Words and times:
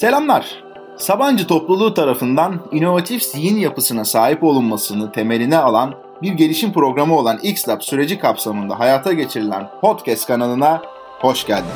Selamlar. 0.00 0.64
Sabancı 0.96 1.46
topluluğu 1.46 1.94
tarafından 1.94 2.60
inovatif 2.72 3.22
zihin 3.22 3.56
yapısına 3.56 4.04
sahip 4.04 4.44
olunmasını 4.44 5.12
temeline 5.12 5.58
alan 5.58 5.94
bir 6.22 6.32
gelişim 6.32 6.72
programı 6.72 7.18
olan 7.18 7.38
XLab 7.42 7.80
süreci 7.80 8.18
kapsamında 8.18 8.78
hayata 8.78 9.12
geçirilen 9.12 9.70
podcast 9.80 10.26
kanalına 10.26 10.82
hoş 11.20 11.46
geldiniz. 11.46 11.72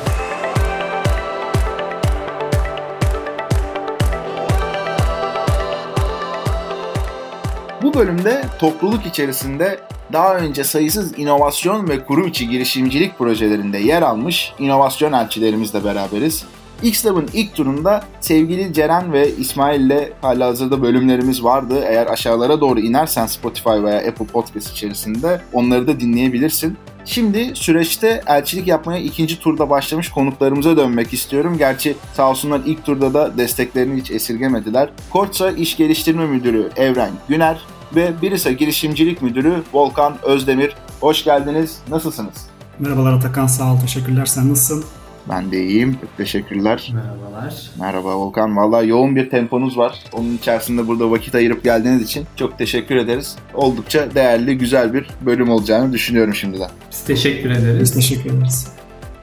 Bu 7.83 7.93
bölümde 7.93 8.45
topluluk 8.59 9.05
içerisinde 9.05 9.79
daha 10.15 10.35
önce 10.35 10.63
sayısız 10.63 11.19
inovasyon 11.19 11.89
ve 11.89 12.05
kurum 12.05 12.27
içi 12.27 12.49
girişimcilik 12.49 13.17
projelerinde 13.17 13.77
yer 13.77 14.01
almış 14.01 14.53
inovasyon 14.59 15.13
elçilerimizle 15.13 15.83
beraberiz. 15.83 16.45
X-Lab'ın 16.83 17.29
ilk 17.33 17.55
turunda 17.55 18.03
sevgili 18.19 18.73
Ceren 18.73 19.13
ve 19.13 19.35
İsmail 19.35 19.81
ile 19.81 20.13
hazırda 20.21 20.81
bölümlerimiz 20.81 21.43
vardı. 21.43 21.83
Eğer 21.87 22.07
aşağılara 22.07 22.61
doğru 22.61 22.79
inersen 22.79 23.25
Spotify 23.25 23.69
veya 23.69 23.97
Apple 23.97 24.25
Podcast 24.25 24.71
içerisinde 24.71 25.41
onları 25.53 25.87
da 25.87 25.99
dinleyebilirsin. 25.99 26.77
Şimdi 27.05 27.51
süreçte 27.53 28.21
elçilik 28.27 28.67
yapmaya 28.67 28.99
ikinci 28.99 29.39
turda 29.39 29.69
başlamış 29.69 30.09
konuklarımıza 30.09 30.77
dönmek 30.77 31.13
istiyorum. 31.13 31.55
Gerçi 31.57 31.95
sağ 32.13 32.29
olsunlar 32.29 32.61
ilk 32.65 32.85
turda 32.85 33.13
da 33.13 33.37
desteklerini 33.37 34.01
hiç 34.01 34.11
esirgemediler. 34.11 34.89
Kortsa 35.09 35.51
İş 35.51 35.77
Geliştirme 35.77 36.25
Müdürü 36.25 36.69
Evren 36.77 37.11
Güner 37.29 37.74
ve 37.95 38.13
Birisa 38.21 38.51
Girişimcilik 38.51 39.21
Müdürü 39.21 39.63
Volkan 39.73 40.17
Özdemir. 40.23 40.75
Hoş 40.99 41.23
geldiniz. 41.23 41.77
Nasılsınız? 41.89 42.33
Merhabalar 42.79 43.13
Atakan 43.13 43.47
sağ 43.47 43.73
ol 43.73 43.79
teşekkürler. 43.79 44.25
Sen 44.25 44.49
nasılsın? 44.49 44.85
Ben 45.29 45.51
de 45.51 45.63
iyiyim. 45.65 45.97
Çok 46.01 46.17
teşekkürler. 46.17 46.93
Merhabalar. 46.93 47.71
Merhaba 47.79 48.15
Volkan. 48.15 48.57
Valla 48.57 48.83
yoğun 48.83 49.15
bir 49.15 49.29
temponuz 49.29 49.77
var. 49.77 50.03
Onun 50.13 50.37
içerisinde 50.37 50.87
burada 50.87 51.11
vakit 51.11 51.35
ayırıp 51.35 51.63
geldiğiniz 51.63 52.01
için 52.01 52.25
çok 52.35 52.57
teşekkür 52.57 52.95
ederiz. 52.95 53.35
Oldukça 53.53 54.15
değerli, 54.15 54.57
güzel 54.57 54.93
bir 54.93 55.07
bölüm 55.21 55.49
olacağını 55.49 55.93
düşünüyorum 55.93 56.33
şimdiden. 56.33 56.69
Biz 56.91 57.03
teşekkür 57.03 57.51
ederiz. 57.51 57.81
Biz 57.81 57.93
teşekkür 57.93 58.29
ederiz. 58.29 58.67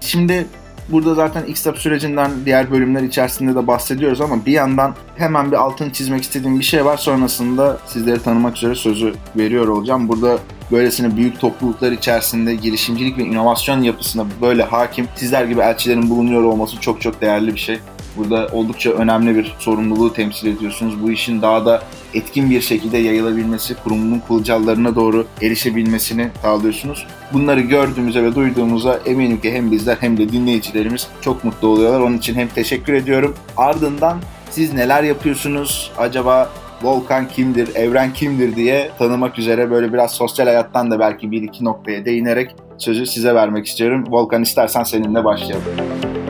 Şimdi 0.00 0.46
burada 0.88 1.14
zaten 1.14 1.44
X-Lab 1.44 1.76
sürecinden 1.76 2.30
diğer 2.44 2.70
bölümler 2.70 3.02
içerisinde 3.02 3.54
de 3.54 3.66
bahsediyoruz 3.66 4.20
ama 4.20 4.46
bir 4.46 4.52
yandan 4.52 4.94
hemen 5.16 5.52
bir 5.52 5.56
altını 5.56 5.92
çizmek 5.92 6.22
istediğim 6.22 6.58
bir 6.58 6.64
şey 6.64 6.84
var. 6.84 6.96
Sonrasında 6.96 7.78
sizleri 7.86 8.22
tanımak 8.22 8.56
üzere 8.56 8.74
sözü 8.74 9.14
veriyor 9.36 9.68
olacağım. 9.68 10.08
Burada 10.08 10.38
böylesine 10.72 11.16
büyük 11.16 11.40
topluluklar 11.40 11.92
içerisinde 11.92 12.54
girişimcilik 12.54 13.18
ve 13.18 13.22
inovasyon 13.22 13.82
yapısına 13.82 14.26
böyle 14.40 14.62
hakim 14.62 15.08
sizler 15.16 15.44
gibi 15.44 15.60
elçilerin 15.60 16.10
bulunuyor 16.10 16.42
olması 16.42 16.80
çok 16.80 17.00
çok 17.00 17.20
değerli 17.20 17.54
bir 17.54 17.60
şey. 17.60 17.80
Burada 18.16 18.48
oldukça 18.52 18.90
önemli 18.90 19.36
bir 19.36 19.54
sorumluluğu 19.58 20.12
temsil 20.12 20.46
ediyorsunuz. 20.46 21.02
Bu 21.02 21.10
işin 21.10 21.42
daha 21.42 21.66
da 21.66 21.82
etkin 22.14 22.50
bir 22.50 22.60
şekilde 22.60 22.98
yayılabilmesi, 22.98 23.74
kurumun 23.74 24.18
kulcallarına 24.18 24.94
doğru 24.94 25.26
erişebilmesini 25.42 26.28
sağlıyorsunuz. 26.42 27.06
Bunları 27.32 27.60
gördüğümüze 27.60 28.22
ve 28.22 28.34
duyduğumuza 28.34 29.00
eminim 29.06 29.40
ki 29.40 29.52
hem 29.52 29.72
bizler 29.72 29.96
hem 30.00 30.18
de 30.18 30.32
dinleyicilerimiz 30.32 31.08
çok 31.20 31.44
mutlu 31.44 31.68
oluyorlar. 31.68 32.00
Onun 32.00 32.18
için 32.18 32.34
hem 32.34 32.48
teşekkür 32.48 32.92
ediyorum. 32.92 33.34
Ardından 33.56 34.18
siz 34.50 34.72
neler 34.72 35.02
yapıyorsunuz? 35.02 35.92
Acaba 35.98 36.50
Volkan 36.82 37.28
kimdir, 37.28 37.74
Evren 37.74 38.12
kimdir 38.12 38.56
diye 38.56 38.90
tanımak 38.98 39.38
üzere 39.38 39.70
böyle 39.70 39.92
biraz 39.92 40.12
sosyal 40.12 40.46
hayattan 40.46 40.90
da 40.90 40.98
belki 40.98 41.30
bir 41.30 41.42
iki 41.42 41.64
noktaya 41.64 42.04
değinerek 42.04 42.56
sözü 42.78 43.06
size 43.06 43.34
vermek 43.34 43.66
istiyorum. 43.66 44.04
Volkan 44.08 44.42
istersen 44.42 44.84
seninle 44.84 45.24
başlayalım. 45.24 46.21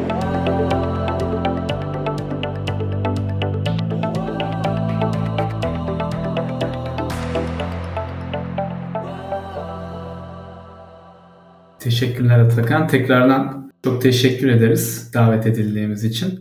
Teşekkürler 11.83 12.39
Atakan. 12.39 12.89
Tekrardan 12.89 13.73
çok 13.85 14.03
teşekkür 14.03 14.49
ederiz 14.49 15.11
davet 15.15 15.47
edildiğimiz 15.47 16.05
için. 16.05 16.39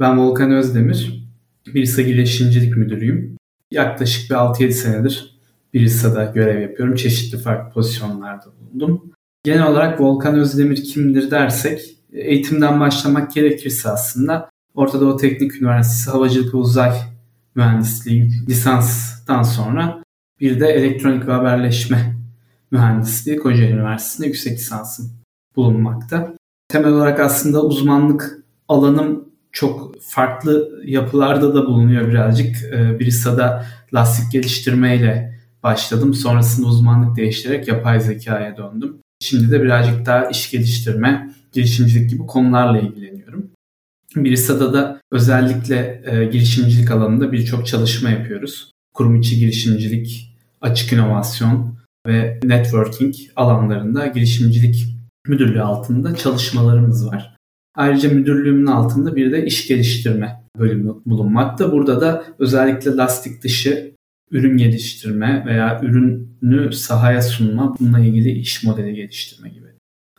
Ben 0.00 0.18
Volkan 0.18 0.52
Özdemir. 0.52 1.28
Birisa 1.74 2.02
Girişimcilik 2.02 2.76
Müdürüyüm. 2.76 3.36
Yaklaşık 3.70 4.30
bir 4.30 4.34
6-7 4.34 4.70
senedir 4.70 5.38
Birisa'da 5.74 6.24
görev 6.24 6.60
yapıyorum. 6.60 6.94
Çeşitli 6.94 7.38
farklı 7.38 7.72
pozisyonlarda 7.72 8.44
bulundum. 8.60 9.12
Genel 9.44 9.66
olarak 9.66 10.00
Volkan 10.00 10.38
Özdemir 10.38 10.84
kimdir 10.84 11.30
dersek 11.30 11.80
eğitimden 12.12 12.80
başlamak 12.80 13.34
gerekirse 13.34 13.88
aslında 13.88 14.50
Orta 14.74 15.00
Doğu 15.00 15.16
Teknik 15.16 15.62
Üniversitesi 15.62 16.10
Havacılık 16.10 16.54
ve 16.54 16.58
Uzay 16.58 16.92
Mühendisliği 17.54 18.30
lisanstan 18.48 19.42
sonra 19.42 20.02
bir 20.40 20.60
de 20.60 20.66
elektronik 20.66 21.26
ve 21.26 21.32
haberleşme 21.32 22.17
mühendisliği 22.70 23.36
Kocaeli 23.36 23.72
Üniversitesi'nde 23.72 24.26
yüksek 24.26 24.58
lisansım 24.58 25.10
bulunmakta. 25.56 26.34
Temel 26.68 26.92
olarak 26.92 27.20
aslında 27.20 27.62
uzmanlık 27.62 28.44
alanım 28.68 29.28
çok 29.52 30.02
farklı 30.02 30.82
yapılarda 30.84 31.54
da 31.54 31.66
bulunuyor 31.66 32.08
birazcık. 32.08 32.56
Ee, 32.72 32.98
Birisa'da 33.00 33.66
lastik 33.94 34.32
geliştirmeyle 34.32 35.38
başladım. 35.62 36.14
Sonrasında 36.14 36.66
uzmanlık 36.66 37.16
değiştirerek 37.16 37.68
yapay 37.68 38.00
zekaya 38.00 38.56
döndüm. 38.56 38.96
Şimdi 39.20 39.50
de 39.50 39.62
birazcık 39.62 40.06
daha 40.06 40.24
iş 40.24 40.50
geliştirme, 40.50 41.34
girişimcilik 41.52 42.10
gibi 42.10 42.26
konularla 42.26 42.78
ilgileniyorum. 42.78 43.50
Birisa'da 44.16 44.72
da 44.72 45.00
özellikle 45.12 46.02
e, 46.06 46.24
girişimcilik 46.24 46.90
alanında 46.90 47.32
birçok 47.32 47.66
çalışma 47.66 48.10
yapıyoruz. 48.10 48.70
Kurum 48.94 49.16
içi 49.16 49.38
girişimcilik, 49.38 50.36
açık 50.60 50.92
inovasyon 50.92 51.78
ve 52.08 52.40
networking 52.44 53.14
alanlarında 53.36 54.06
girişimcilik 54.06 54.86
müdürlüğü 55.26 55.62
altında 55.62 56.14
çalışmalarımız 56.14 57.06
var. 57.06 57.36
Ayrıca 57.74 58.10
müdürlüğümün 58.10 58.66
altında 58.66 59.16
bir 59.16 59.32
de 59.32 59.46
iş 59.46 59.68
geliştirme 59.68 60.44
bölümü 60.58 60.94
bulunmakta. 61.06 61.72
Burada 61.72 62.00
da 62.00 62.24
özellikle 62.38 62.96
lastik 62.96 63.42
dışı 63.42 63.94
ürün 64.30 64.56
geliştirme 64.56 65.44
veya 65.46 65.80
ürünü 65.82 66.72
sahaya 66.72 67.22
sunma, 67.22 67.76
bununla 67.80 68.00
ilgili 68.00 68.30
iş 68.30 68.64
modeli 68.64 68.94
geliştirme 68.94 69.48
gibi 69.48 69.66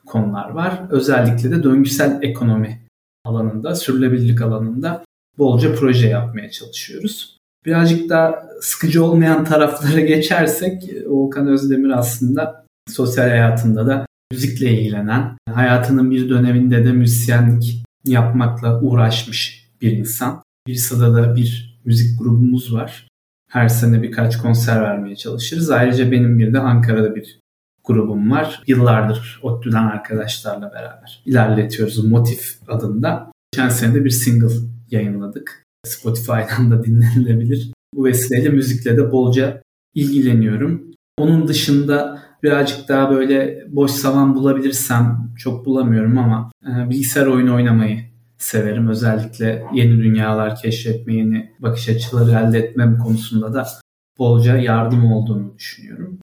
konular 0.05 0.49
var. 0.49 0.81
Özellikle 0.89 1.51
de 1.51 1.63
döngüsel 1.63 2.19
ekonomi 2.21 2.79
alanında, 3.25 3.75
sürülebilirlik 3.75 4.41
alanında 4.41 5.03
bolca 5.37 5.75
proje 5.75 6.07
yapmaya 6.07 6.51
çalışıyoruz. 6.51 7.38
Birazcık 7.65 8.09
daha 8.09 8.43
sıkıcı 8.61 9.03
olmayan 9.05 9.45
taraflara 9.45 9.99
geçersek 10.13 10.83
Volkan 11.05 11.47
Özdemir 11.47 11.89
aslında 11.89 12.65
sosyal 12.87 13.29
hayatında 13.29 13.87
da 13.87 14.05
müzikle 14.31 14.71
ilgilenen, 14.71 15.37
hayatının 15.49 16.11
bir 16.11 16.29
döneminde 16.29 16.85
de 16.85 16.91
müzisyenlik 16.91 17.83
yapmakla 18.05 18.81
uğraşmış 18.81 19.69
bir 19.81 19.91
insan. 19.91 20.43
Birisa'da 20.67 21.13
da 21.13 21.35
bir 21.35 21.79
müzik 21.85 22.19
grubumuz 22.19 22.73
var. 22.73 23.07
Her 23.51 23.67
sene 23.67 24.03
birkaç 24.03 24.37
konser 24.37 24.81
vermeye 24.81 25.15
çalışırız. 25.15 25.71
Ayrıca 25.71 26.11
benim 26.11 26.39
bir 26.39 26.53
de 26.53 26.59
Ankara'da 26.59 27.15
bir 27.15 27.39
grubum 27.85 28.31
var. 28.31 28.63
Yıllardır 28.67 29.39
ODTÜ'den 29.43 29.83
arkadaşlarla 29.83 30.71
beraber 30.73 31.23
ilerletiyoruz 31.25 32.05
Motif 32.05 32.55
adında. 32.67 33.31
Geçen 33.51 33.69
sene 33.69 33.95
de 33.95 34.05
bir 34.05 34.09
single 34.09 34.55
yayınladık. 34.91 35.63
Spotify'dan 35.85 36.71
da 36.71 36.83
dinlenilebilir. 36.83 37.71
Bu 37.95 38.05
vesileyle 38.05 38.49
müzikle 38.49 38.97
de 38.97 39.11
bolca 39.11 39.61
ilgileniyorum. 39.95 40.91
Onun 41.17 41.47
dışında 41.47 42.21
birazcık 42.43 42.89
daha 42.89 43.11
böyle 43.11 43.65
boş 43.69 43.91
zaman 43.91 44.35
bulabilirsem 44.35 45.31
çok 45.37 45.65
bulamıyorum 45.65 46.17
ama 46.17 46.51
e, 46.65 46.89
bilgisayar 46.89 47.25
oyunu 47.25 47.55
oynamayı 47.55 47.99
severim. 48.37 48.87
Özellikle 48.87 49.63
yeni 49.73 49.97
dünyalar 49.97 50.55
keşfetme, 50.55 51.13
yeni 51.13 51.51
bakış 51.59 51.89
açıları 51.89 52.31
elde 52.31 52.59
etmem 52.59 52.97
konusunda 52.97 53.53
da 53.53 53.67
bolca 54.19 54.57
yardım 54.57 55.11
olduğunu 55.11 55.57
düşünüyorum. 55.57 56.19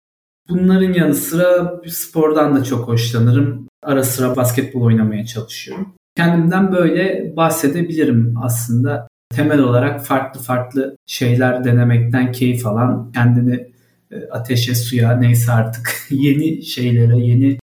Bunların 0.48 0.92
yanı 0.92 1.14
sıra 1.14 1.80
spordan 1.86 2.56
da 2.56 2.64
çok 2.64 2.88
hoşlanırım. 2.88 3.68
Ara 3.82 4.02
sıra 4.02 4.36
basketbol 4.36 4.82
oynamaya 4.82 5.26
çalışıyorum. 5.26 5.94
Kendimden 6.16 6.72
böyle 6.72 7.32
bahsedebilirim 7.36 8.34
aslında. 8.42 9.08
Temel 9.36 9.60
olarak 9.60 10.04
farklı 10.04 10.40
farklı 10.40 10.96
şeyler 11.06 11.64
denemekten 11.64 12.32
keyif 12.32 12.66
alan, 12.66 13.12
kendini 13.12 13.72
e, 14.10 14.28
ateşe, 14.30 14.74
suya 14.74 15.16
neyse 15.16 15.52
artık 15.52 15.92
yeni 16.10 16.62
şeylere, 16.62 17.18
yeni 17.18 17.58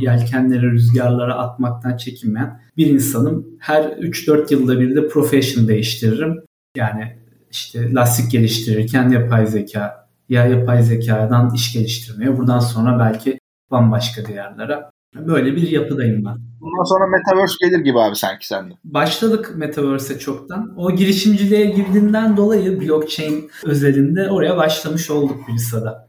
yelkenlere, 0.00 0.70
rüzgarlara 0.70 1.34
atmaktan 1.34 1.96
çekinmeyen 1.96 2.60
bir 2.76 2.86
insanım. 2.86 3.46
Her 3.60 3.82
3-4 3.82 4.52
yılda 4.52 4.80
bir 4.80 4.96
de 4.96 5.08
profession 5.08 5.68
değiştiririm. 5.68 6.40
Yani 6.76 7.16
işte 7.50 7.92
lastik 7.94 8.30
geliştirirken 8.30 9.08
yapay 9.08 9.46
zeka, 9.46 10.08
ya 10.28 10.46
yapay 10.46 10.82
zekadan 10.82 11.54
iş 11.54 11.72
geliştirmeye, 11.72 12.36
buradan 12.38 12.60
sonra 12.60 12.98
belki 12.98 13.38
bambaşka 13.70 14.26
diyarlara. 14.26 14.90
Böyle 15.14 15.56
bir 15.56 15.70
yapıdayım 15.70 16.24
ben. 16.24 16.36
Bundan 16.60 16.84
sonra 16.84 17.06
Metaverse 17.06 17.54
gelir 17.60 17.84
gibi 17.84 18.00
abi 18.00 18.16
sanki 18.16 18.46
sende. 18.46 18.74
Başladık 18.84 19.52
Metaverse'e 19.56 20.18
çoktan. 20.18 20.74
O 20.76 20.92
girişimciliğe 20.92 21.66
girdiğinden 21.66 22.36
dolayı 22.36 22.80
blockchain 22.80 23.50
özelinde 23.64 24.30
oraya 24.30 24.56
başlamış 24.56 25.10
olduk 25.10 25.48
Bilisa'da. 25.48 26.08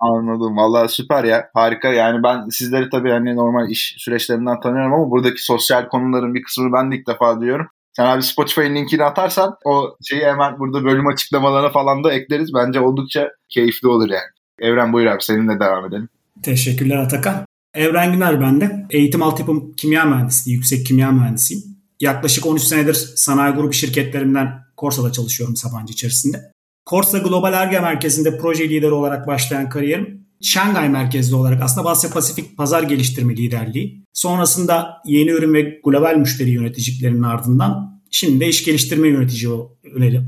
Anladım. 0.00 0.56
Vallahi 0.56 0.88
süper 0.88 1.24
ya. 1.24 1.50
Harika. 1.54 1.88
Yani 1.88 2.22
ben 2.22 2.48
sizleri 2.48 2.90
tabii 2.90 3.10
hani 3.10 3.36
normal 3.36 3.70
iş 3.70 3.94
süreçlerinden 3.98 4.60
tanıyorum 4.60 4.92
ama 4.92 5.10
buradaki 5.10 5.44
sosyal 5.44 5.88
konuların 5.88 6.34
bir 6.34 6.42
kısmını 6.42 6.72
ben 6.72 6.92
de 6.92 6.96
ilk 6.96 7.08
defa 7.08 7.40
duyuyorum. 7.40 7.66
Sen 7.96 8.06
abi 8.06 8.22
Spotify'ın 8.22 8.74
linkini 8.74 9.04
atarsan 9.04 9.56
o 9.64 9.96
şeyi 10.02 10.24
hemen 10.24 10.58
burada 10.58 10.84
bölüm 10.84 11.06
açıklamalarına 11.06 11.70
falan 11.70 12.04
da 12.04 12.12
ekleriz. 12.12 12.54
Bence 12.54 12.80
oldukça 12.80 13.30
keyifli 13.48 13.88
olur 13.88 14.08
yani. 14.08 14.30
Evren 14.60 14.92
buyur 14.92 15.06
abi 15.06 15.22
seninle 15.22 15.60
devam 15.60 15.86
edelim. 15.86 16.08
Teşekkürler 16.42 16.96
Atakan. 16.96 17.44
Evren 17.74 18.12
Güner 18.12 18.40
ben 18.40 18.60
de. 18.60 18.86
Eğitim 18.90 19.22
altyapım 19.22 19.72
kimya 19.76 20.04
mühendisliği, 20.04 20.56
yüksek 20.56 20.86
kimya 20.86 21.12
mühendisiyim. 21.12 21.64
Yaklaşık 22.00 22.46
13 22.46 22.62
senedir 22.62 22.94
sanayi 22.94 23.54
grubu 23.54 23.72
şirketlerinden 23.72 24.48
Korsa'da 24.76 25.12
çalışıyorum 25.12 25.56
Sabancı 25.56 25.92
içerisinde. 25.92 26.52
Korsa 26.86 27.18
Global 27.18 27.52
Erge 27.52 27.80
Merkezi'nde 27.80 28.38
proje 28.38 28.68
lideri 28.68 28.92
olarak 28.92 29.26
başlayan 29.26 29.68
kariyerim 29.68 30.22
Şangay 30.42 30.88
merkezli 30.88 31.34
olarak 31.34 31.62
aslında 31.62 31.90
Asya 31.90 32.10
Pasifik 32.10 32.56
pazar 32.56 32.82
geliştirme 32.82 33.36
liderliği. 33.36 34.04
Sonrasında 34.12 35.00
yeni 35.06 35.30
ürün 35.30 35.54
ve 35.54 35.80
global 35.84 36.16
müşteri 36.16 36.50
yöneticiliklerinin 36.50 37.22
ardından 37.22 38.02
şimdi 38.10 38.40
de 38.40 38.48
iş 38.48 38.64
geliştirme 38.64 39.08
yönetici 39.08 39.52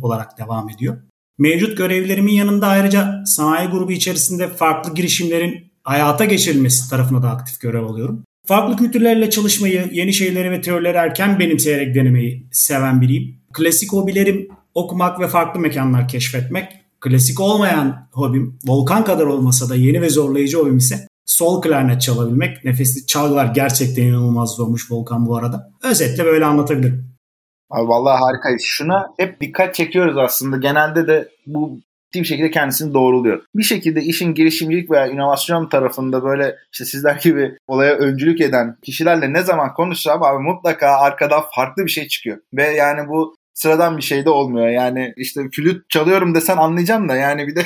olarak 0.03 0.39
devam 0.39 0.71
ediyor. 0.71 0.97
Mevcut 1.39 1.79
görevlerimin 1.79 2.33
yanında 2.33 2.67
ayrıca 2.67 3.23
sanayi 3.27 3.69
grubu 3.69 3.93
içerisinde 3.93 4.49
farklı 4.49 4.95
girişimlerin 4.95 5.74
hayata 5.85 6.25
geçirilmesi 6.25 6.91
tarafına 6.91 7.23
da 7.23 7.31
aktif 7.31 7.61
görev 7.61 7.85
alıyorum. 7.85 8.25
Farklı 8.47 8.77
kültürlerle 8.77 9.31
çalışmayı, 9.31 9.89
yeni 9.93 10.13
şeyleri 10.13 10.51
ve 10.51 10.61
teorileri 10.61 10.97
erken 10.97 11.39
benimseyerek 11.39 11.95
denemeyi 11.95 12.47
seven 12.53 13.01
biriyim. 13.01 13.41
Klasik 13.53 13.93
hobilerim 13.93 14.49
okumak 14.75 15.21
ve 15.21 15.29
farklı 15.29 15.61
mekanlar 15.61 16.09
keşfetmek. 16.09 16.73
Klasik 17.01 17.41
olmayan 17.41 18.09
hobim, 18.13 18.59
volkan 18.67 19.05
kadar 19.05 19.27
olmasa 19.27 19.69
da 19.69 19.75
yeni 19.75 20.03
ve 20.03 20.11
zorlayıcı 20.11 20.59
hobim 20.59 20.77
ise 20.77 21.09
sol 21.27 21.63
klarnet 21.63 22.01
çalabilmek. 22.03 22.65
Nefesli 22.65 23.07
çalgılar 23.07 23.47
gerçekten 23.55 24.03
inanılmaz 24.03 24.55
zormuş 24.55 24.91
volkan 24.91 25.27
bu 25.27 25.37
arada. 25.37 25.71
Özetle 25.83 26.25
böyle 26.25 26.45
anlatabilirim. 26.45 27.15
Abi 27.71 27.89
vallahi 27.89 28.21
harikayız. 28.21 28.63
Şuna 28.65 29.07
hep 29.19 29.41
dikkat 29.41 29.75
çekiyoruz 29.75 30.17
aslında. 30.19 30.57
Genelde 30.57 31.07
de 31.07 31.29
bu 31.47 31.81
bir 32.21 32.27
şekilde 32.27 32.51
kendisini 32.51 32.95
doğruluyor. 32.95 33.43
Bir 33.55 33.63
şekilde 33.63 34.03
işin 34.03 34.35
girişimcilik 34.35 34.91
veya 34.91 35.07
inovasyon 35.07 35.69
tarafında 35.69 36.25
böyle 36.25 36.57
işte 36.73 36.85
sizler 36.85 37.15
gibi 37.23 37.59
olaya 37.67 37.95
öncülük 37.95 38.41
eden 38.41 38.77
kişilerle 38.83 39.33
ne 39.33 39.43
zaman 39.43 39.75
konuşsam 39.75 40.23
abi 40.23 40.43
mutlaka 40.43 40.89
arkada 40.89 41.45
farklı 41.55 41.85
bir 41.85 41.91
şey 41.91 42.09
çıkıyor. 42.09 42.39
Ve 42.55 42.65
yani 42.65 43.09
bu 43.09 43.35
sıradan 43.55 43.97
bir 43.97 44.03
şey 44.03 44.25
de 44.25 44.31
olmuyor. 44.31 44.69
Yani 44.69 45.15
işte 45.17 45.41
flüt 45.53 45.91
çalıyorum 45.91 46.35
desen 46.35 46.57
anlayacağım 46.57 47.09
da 47.09 47.17
yani 47.17 47.47
bir 47.47 47.57
de 47.57 47.65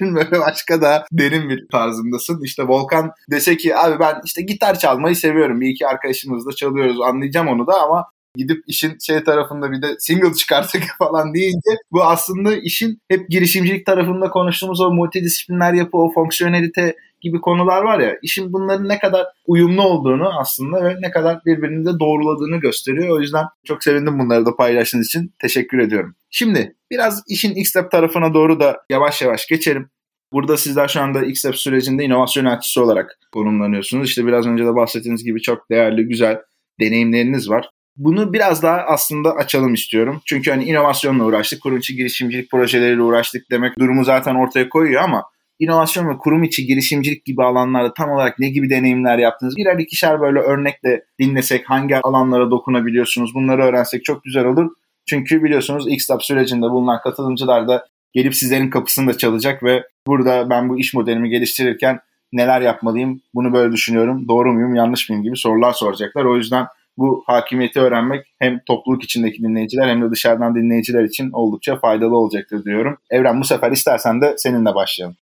böyle 0.00 0.40
başka 0.40 0.80
da 0.80 1.06
derin 1.12 1.48
bir 1.48 1.68
tarzındasın. 1.68 2.42
İşte 2.44 2.62
Volkan 2.62 3.12
dese 3.30 3.56
ki 3.56 3.76
abi 3.76 4.00
ben 4.00 4.20
işte 4.24 4.42
gitar 4.42 4.78
çalmayı 4.78 5.16
seviyorum. 5.16 5.60
Bir 5.60 5.68
iki 5.68 5.86
arkadaşımızla 5.86 6.52
çalıyoruz 6.52 7.00
anlayacağım 7.00 7.48
onu 7.48 7.66
da 7.66 7.82
ama 7.82 8.06
gidip 8.36 8.64
işin 8.66 8.98
şey 8.98 9.24
tarafında 9.24 9.72
bir 9.72 9.82
de 9.82 9.96
single 9.98 10.34
çıkarttık 10.34 10.82
falan 10.98 11.34
deyince 11.34 11.70
bu 11.92 12.04
aslında 12.04 12.56
işin 12.56 13.02
hep 13.08 13.28
girişimcilik 13.28 13.86
tarafında 13.86 14.30
konuştuğumuz 14.30 14.80
o 14.80 14.90
multidisipliner 14.90 15.72
yapı, 15.72 15.98
o 15.98 16.12
fonksiyonelite 16.12 16.96
gibi 17.20 17.40
konular 17.40 17.82
var 17.82 18.00
ya 18.00 18.18
işin 18.22 18.52
bunların 18.52 18.88
ne 18.88 18.98
kadar 18.98 19.26
uyumlu 19.46 19.82
olduğunu 19.82 20.38
aslında 20.40 20.84
ve 20.84 20.96
ne 21.00 21.10
kadar 21.10 21.40
birbirini 21.46 21.86
de 21.86 21.98
doğruladığını 22.00 22.56
gösteriyor. 22.56 23.16
O 23.16 23.20
yüzden 23.20 23.44
çok 23.64 23.84
sevindim 23.84 24.18
bunları 24.18 24.46
da 24.46 24.56
paylaştığınız 24.56 25.06
için. 25.06 25.34
Teşekkür 25.38 25.78
ediyorum. 25.78 26.14
Şimdi 26.30 26.74
biraz 26.90 27.22
işin 27.28 27.54
X-Step 27.54 27.90
tarafına 27.90 28.34
doğru 28.34 28.60
da 28.60 28.82
yavaş 28.90 29.22
yavaş 29.22 29.46
geçelim. 29.46 29.90
Burada 30.32 30.56
sizler 30.56 30.88
şu 30.88 31.00
anda 31.00 31.24
X-Step 31.24 31.56
sürecinde 31.56 32.04
inovasyon 32.04 32.44
elçisi 32.44 32.80
olarak 32.80 33.18
konumlanıyorsunuz. 33.32 34.08
İşte 34.08 34.26
biraz 34.26 34.46
önce 34.46 34.64
de 34.64 34.74
bahsettiğiniz 34.74 35.24
gibi 35.24 35.42
çok 35.42 35.70
değerli, 35.70 36.08
güzel 36.08 36.38
deneyimleriniz 36.80 37.50
var. 37.50 37.70
Bunu 38.00 38.32
biraz 38.32 38.62
daha 38.62 38.76
aslında 38.76 39.32
açalım 39.32 39.74
istiyorum. 39.74 40.20
Çünkü 40.24 40.50
hani 40.50 40.64
inovasyonla 40.64 41.24
uğraştık, 41.24 41.62
kurum 41.62 41.78
içi 41.78 41.96
girişimcilik 41.96 42.50
projeleriyle 42.50 43.02
uğraştık 43.02 43.50
demek 43.50 43.78
durumu 43.78 44.04
zaten 44.04 44.34
ortaya 44.34 44.68
koyuyor 44.68 45.02
ama 45.02 45.24
inovasyon 45.58 46.08
ve 46.08 46.18
kurum 46.18 46.42
içi 46.42 46.66
girişimcilik 46.66 47.24
gibi 47.24 47.42
alanlarda 47.44 47.94
tam 47.94 48.10
olarak 48.10 48.38
ne 48.38 48.48
gibi 48.48 48.70
deneyimler 48.70 49.18
yaptınız? 49.18 49.56
Birer 49.56 49.78
ikişer 49.78 50.20
böyle 50.20 50.38
örnekle 50.38 51.04
dinlesek 51.18 51.70
hangi 51.70 51.96
alanlara 51.96 52.50
dokunabiliyorsunuz 52.50 53.34
bunları 53.34 53.62
öğrensek 53.62 54.04
çok 54.04 54.24
güzel 54.24 54.44
olur. 54.44 54.70
Çünkü 55.08 55.42
biliyorsunuz 55.42 55.88
X-Lab 55.88 56.20
sürecinde 56.20 56.66
bulunan 56.66 57.00
katılımcılar 57.02 57.68
da 57.68 57.86
gelip 58.12 58.34
sizlerin 58.34 58.70
kapısında 58.70 59.18
çalacak 59.18 59.62
ve 59.62 59.82
burada 60.06 60.50
ben 60.50 60.68
bu 60.68 60.78
iş 60.78 60.94
modelimi 60.94 61.30
geliştirirken 61.30 62.00
neler 62.32 62.60
yapmalıyım, 62.60 63.20
bunu 63.34 63.52
böyle 63.52 63.72
düşünüyorum, 63.72 64.28
doğru 64.28 64.52
muyum, 64.52 64.74
yanlış 64.74 65.10
mıyım 65.10 65.24
gibi 65.24 65.36
sorular 65.36 65.72
soracaklar. 65.72 66.24
O 66.24 66.36
yüzden 66.36 66.66
bu 67.00 67.24
hakimiyeti 67.26 67.80
öğrenmek 67.80 68.26
hem 68.38 68.60
topluluk 68.66 69.04
içindeki 69.04 69.42
dinleyiciler 69.42 69.88
hem 69.88 70.02
de 70.02 70.10
dışarıdan 70.10 70.54
dinleyiciler 70.54 71.04
için 71.04 71.30
oldukça 71.30 71.78
faydalı 71.78 72.16
olacaktır 72.16 72.64
diyorum. 72.64 72.96
Evren 73.10 73.40
bu 73.40 73.44
sefer 73.44 73.72
istersen 73.72 74.20
de 74.20 74.34
seninle 74.36 74.74
başlayalım. 74.74 75.16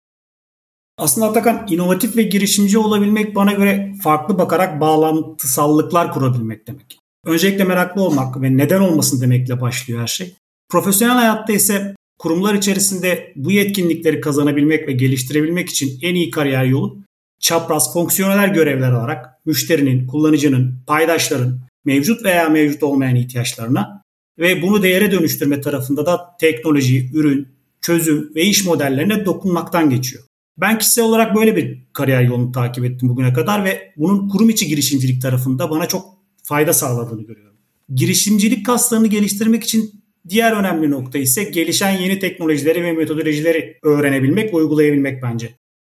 Aslında 0.97 1.27
Atakan 1.27 1.65
inovatif 1.69 2.17
ve 2.17 2.23
girişimci 2.23 2.77
olabilmek 2.77 3.35
bana 3.35 3.53
göre 3.53 3.93
farklı 4.03 4.37
bakarak 4.37 4.81
bağlantısallıklar 4.81 6.11
kurabilmek 6.11 6.67
demek. 6.67 6.99
Öncelikle 7.25 7.63
meraklı 7.63 8.01
olmak 8.01 8.41
ve 8.41 8.57
neden 8.57 8.79
olmasın 8.79 9.21
demekle 9.21 9.61
başlıyor 9.61 10.01
her 10.01 10.07
şey. 10.07 10.33
Profesyonel 10.69 11.15
hayatta 11.15 11.53
ise 11.53 11.95
kurumlar 12.19 12.53
içerisinde 12.53 13.33
bu 13.35 13.51
yetkinlikleri 13.51 14.21
kazanabilmek 14.21 14.87
ve 14.87 14.91
geliştirebilmek 14.91 15.69
için 15.69 15.99
en 16.01 16.15
iyi 16.15 16.29
kariyer 16.29 16.65
yolu 16.65 16.97
çapraz 17.39 17.93
fonksiyonel 17.93 18.53
görevler 18.53 18.91
alarak 18.91 19.25
müşterinin, 19.45 20.07
kullanıcının, 20.07 20.79
paydaşların 20.87 21.59
mevcut 21.85 22.25
veya 22.25 22.49
mevcut 22.49 22.83
olmayan 22.83 23.15
ihtiyaçlarına 23.15 24.01
ve 24.39 24.61
bunu 24.61 24.83
değere 24.83 25.11
dönüştürme 25.11 25.61
tarafında 25.61 26.05
da 26.05 26.35
teknoloji, 26.39 27.09
ürün, 27.13 27.47
çözüm 27.81 28.35
ve 28.35 28.43
iş 28.43 28.65
modellerine 28.65 29.25
dokunmaktan 29.25 29.89
geçiyor. 29.89 30.23
Ben 30.57 30.77
kişisel 30.77 31.05
olarak 31.05 31.35
böyle 31.35 31.55
bir 31.55 31.83
kariyer 31.93 32.21
yolunu 32.21 32.51
takip 32.51 32.85
ettim 32.85 33.09
bugüne 33.09 33.33
kadar 33.33 33.65
ve 33.65 33.93
bunun 33.97 34.29
kurum 34.29 34.49
içi 34.49 34.67
girişimcilik 34.67 35.21
tarafında 35.21 35.69
bana 35.69 35.87
çok 35.87 36.05
fayda 36.43 36.73
sağladığını 36.73 37.21
görüyorum. 37.21 37.57
Girişimcilik 37.93 38.65
kaslarını 38.65 39.07
geliştirmek 39.07 39.63
için 39.63 39.91
diğer 40.29 40.51
önemli 40.51 40.91
nokta 40.91 41.17
ise 41.17 41.43
gelişen 41.43 41.91
yeni 41.91 42.19
teknolojileri 42.19 42.83
ve 42.83 42.91
metodolojileri 42.91 43.77
öğrenebilmek 43.83 44.53
uygulayabilmek 44.53 45.23
bence. 45.23 45.49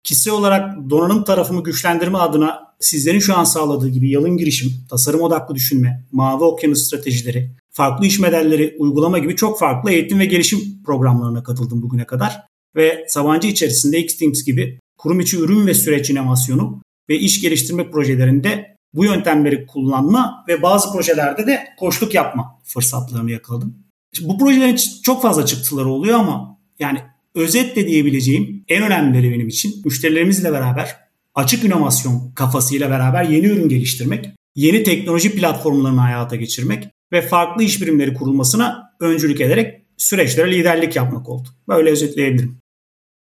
Kişisel 0.09 0.35
olarak 0.35 0.91
donanım 0.91 1.25
tarafımı 1.25 1.65
güçlendirme 1.65 2.19
adına 2.19 2.75
sizlerin 2.81 3.19
şu 3.19 3.37
an 3.37 3.45
sağladığı 3.45 3.88
gibi 3.88 4.11
yalın 4.11 4.37
girişim, 4.37 4.73
tasarım 4.91 5.21
odaklı 5.21 5.55
düşünme, 5.55 6.05
mavi 6.12 6.45
okyanus 6.45 6.87
stratejileri, 6.87 7.50
farklı 7.71 8.07
iş 8.07 8.19
modelleri 8.19 8.77
uygulama 8.79 9.19
gibi 9.19 9.37
çok 9.37 9.59
farklı 9.59 9.91
eğitim 9.91 10.19
ve 10.19 10.25
gelişim 10.25 10.83
programlarına 10.87 11.43
katıldım 11.43 11.83
bugüne 11.83 12.07
kadar. 12.07 12.47
Ve 12.77 13.05
Sabancı 13.09 13.49
içerisinde 13.49 13.99
Xthings 14.00 14.45
gibi 14.45 14.81
kurum 14.99 15.21
içi 15.21 15.38
ürün 15.38 15.67
ve 15.67 15.75
süreç 15.75 16.11
inovasyonu 16.11 16.83
ve 17.09 17.19
iş 17.19 17.41
geliştirme 17.41 17.91
projelerinde 17.91 18.77
bu 18.95 19.05
yöntemleri 19.05 19.67
kullanma 19.67 20.45
ve 20.49 20.62
bazı 20.62 20.93
projelerde 20.93 21.47
de 21.47 21.69
koçluk 21.79 22.15
yapma 22.15 22.61
fırsatlarını 22.65 23.31
yakaladım. 23.31 23.77
Şimdi 24.12 24.29
bu 24.29 24.38
projelerin 24.38 24.79
çok 25.03 25.23
fazla 25.23 25.47
çıktıları 25.47 25.88
oluyor 25.88 26.19
ama 26.19 26.59
yani 26.79 26.99
özetle 27.38 27.87
diyebileceğim 27.87 28.64
en 28.68 28.83
önemlileri 28.83 29.30
benim 29.30 29.49
için 29.49 29.73
müşterilerimizle 29.85 30.52
beraber 30.52 30.97
açık 31.35 31.64
inovasyon 31.64 32.33
kafasıyla 32.35 32.90
beraber 32.90 33.25
yeni 33.25 33.47
ürün 33.47 33.68
geliştirmek, 33.68 34.30
yeni 34.54 34.83
teknoloji 34.83 35.37
platformlarını 35.37 36.00
hayata 36.00 36.37
geçirmek 36.37 36.88
ve 37.12 37.23
farklı 37.23 37.62
iş 37.62 37.83
birimleri 37.83 38.14
kurulmasına 38.14 38.95
öncülük 39.00 39.40
ederek 39.40 39.83
süreçlere 39.97 40.52
liderlik 40.52 40.97
yapmak 40.97 41.28
oldu. 41.28 41.49
Böyle 41.68 41.90
özetleyebilirim. 41.90 42.59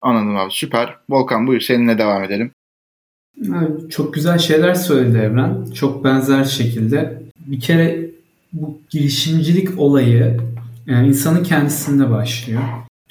Anladım 0.01 0.37
abi 0.37 0.51
süper. 0.51 0.97
Volkan 1.09 1.47
buyur 1.47 1.61
seninle 1.61 1.97
devam 1.97 2.23
edelim. 2.23 2.51
Abi, 3.53 3.89
çok 3.89 4.13
güzel 4.13 4.37
şeyler 4.37 4.75
söyledi 4.75 5.17
Evren. 5.17 5.65
Çok 5.71 6.03
benzer 6.03 6.43
şekilde. 6.43 7.23
Bir 7.45 7.59
kere 7.59 8.09
bu 8.53 8.81
girişimcilik 8.89 9.79
olayı 9.79 10.39
yani 10.87 11.07
insanın 11.07 11.43
kendisinde 11.43 12.09
başlıyor 12.09 12.61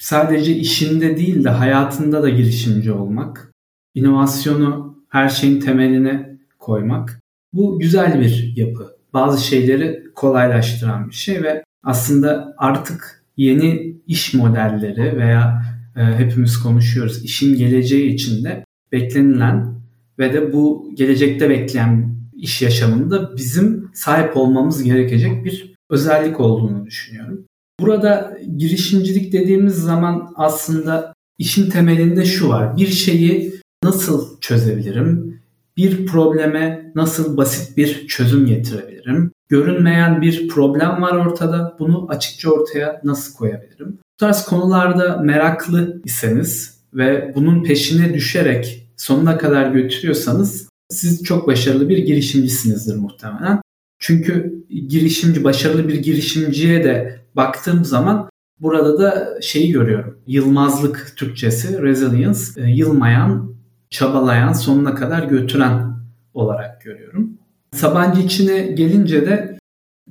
sadece 0.02 0.56
işinde 0.56 1.16
değil 1.16 1.44
de 1.44 1.48
hayatında 1.48 2.22
da 2.22 2.28
girişimci 2.28 2.92
olmak, 2.92 3.52
inovasyonu 3.94 4.98
her 5.08 5.28
şeyin 5.28 5.60
temeline 5.60 6.38
koymak. 6.58 7.20
Bu 7.52 7.78
güzel 7.78 8.20
bir 8.20 8.52
yapı. 8.56 8.96
Bazı 9.12 9.44
şeyleri 9.44 10.04
kolaylaştıran 10.14 11.08
bir 11.08 11.14
şey 11.14 11.42
ve 11.42 11.64
aslında 11.84 12.54
artık 12.58 13.24
yeni 13.36 13.96
iş 14.06 14.34
modelleri 14.34 15.18
veya 15.18 15.62
e, 15.96 16.00
hepimiz 16.00 16.58
konuşuyoruz 16.58 17.24
işin 17.24 17.56
geleceği 17.56 18.14
içinde 18.14 18.64
beklenilen 18.92 19.74
ve 20.18 20.32
de 20.32 20.52
bu 20.52 20.90
gelecekte 20.94 21.50
bekleyen 21.50 22.14
iş 22.36 22.62
yaşamında 22.62 23.36
bizim 23.36 23.90
sahip 23.94 24.36
olmamız 24.36 24.82
gerekecek 24.82 25.44
bir 25.44 25.74
özellik 25.90 26.40
olduğunu 26.40 26.86
düşünüyorum. 26.86 27.44
Burada 27.82 28.38
girişimcilik 28.56 29.32
dediğimiz 29.32 29.74
zaman 29.74 30.32
aslında 30.36 31.12
işin 31.38 31.70
temelinde 31.70 32.24
şu 32.24 32.48
var. 32.48 32.76
Bir 32.76 32.86
şeyi 32.86 33.54
nasıl 33.84 34.40
çözebilirim? 34.40 35.40
Bir 35.76 36.06
probleme 36.06 36.92
nasıl 36.94 37.36
basit 37.36 37.76
bir 37.76 38.06
çözüm 38.06 38.46
getirebilirim? 38.46 39.32
Görünmeyen 39.48 40.22
bir 40.22 40.48
problem 40.48 41.02
var 41.02 41.26
ortada. 41.26 41.76
Bunu 41.78 42.06
açıkça 42.08 42.50
ortaya 42.50 43.00
nasıl 43.04 43.34
koyabilirim? 43.34 43.88
Bu 43.92 44.16
tarz 44.18 44.44
konularda 44.44 45.16
meraklı 45.16 46.02
iseniz 46.04 46.78
ve 46.94 47.32
bunun 47.34 47.62
peşine 47.62 48.14
düşerek 48.14 48.88
sonuna 48.96 49.38
kadar 49.38 49.70
götürüyorsanız 49.70 50.68
siz 50.90 51.22
çok 51.22 51.46
başarılı 51.46 51.88
bir 51.88 51.98
girişimcisinizdir 51.98 52.96
muhtemelen. 52.96 53.60
Çünkü 53.98 54.64
girişimci, 54.88 55.44
başarılı 55.44 55.88
bir 55.88 55.94
girişimciye 55.94 56.84
de 56.84 57.21
baktığım 57.36 57.84
zaman 57.84 58.30
burada 58.60 58.98
da 58.98 59.40
şeyi 59.42 59.72
görüyorum. 59.72 60.18
Yılmazlık 60.26 61.12
Türkçesi, 61.16 61.82
resilience, 61.82 62.40
e, 62.56 62.70
yılmayan, 62.70 63.54
çabalayan, 63.90 64.52
sonuna 64.52 64.94
kadar 64.94 65.22
götüren 65.22 65.92
olarak 66.34 66.80
görüyorum. 66.80 67.38
Sabancı 67.72 68.20
içine 68.20 68.62
gelince 68.62 69.26
de 69.26 69.58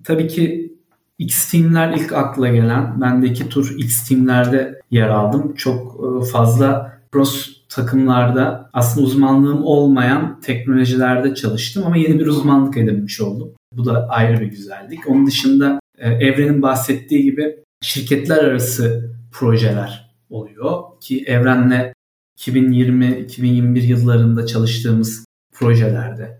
tabii 0.04 0.28
ki 0.28 0.72
X 1.18 1.52
Team'ler 1.52 1.94
ilk 1.94 2.14
akla 2.14 2.48
gelen. 2.48 3.02
Ben 3.02 3.22
de 3.22 3.28
iki 3.28 3.50
tur 3.50 3.76
X 3.78 4.08
Team'lerde 4.08 4.82
yer 4.92 5.10
aldım. 5.10 5.54
Çok 5.56 5.96
e, 5.96 6.26
fazla 6.26 7.00
cross 7.14 7.62
takımlarda 7.70 8.70
aslında 8.74 9.08
uzmanlığım 9.08 9.64
olmayan 9.64 10.40
teknolojilerde 10.42 11.36
çalıştım 11.36 11.84
ama 11.86 11.98
yeni 11.98 12.20
bir 12.20 12.28
uzmanlık 12.28 12.78
edinmiş 12.78 13.22
oldum. 13.22 13.52
Bu 13.74 13.86
da 13.86 14.08
ayrı 14.10 14.42
bir 14.42 14.46
güzellik. 14.46 15.10
Onun 15.10 15.28
dışında 15.28 15.81
Evren'in 16.02 16.62
bahsettiği 16.62 17.24
gibi 17.24 17.56
şirketler 17.82 18.44
arası 18.44 19.12
projeler 19.32 20.12
oluyor 20.30 20.84
ki 21.02 21.24
Evren'le 21.28 21.94
2020-2021 22.40 23.80
yıllarında 23.80 24.46
çalıştığımız 24.46 25.26
projelerde 25.54 26.40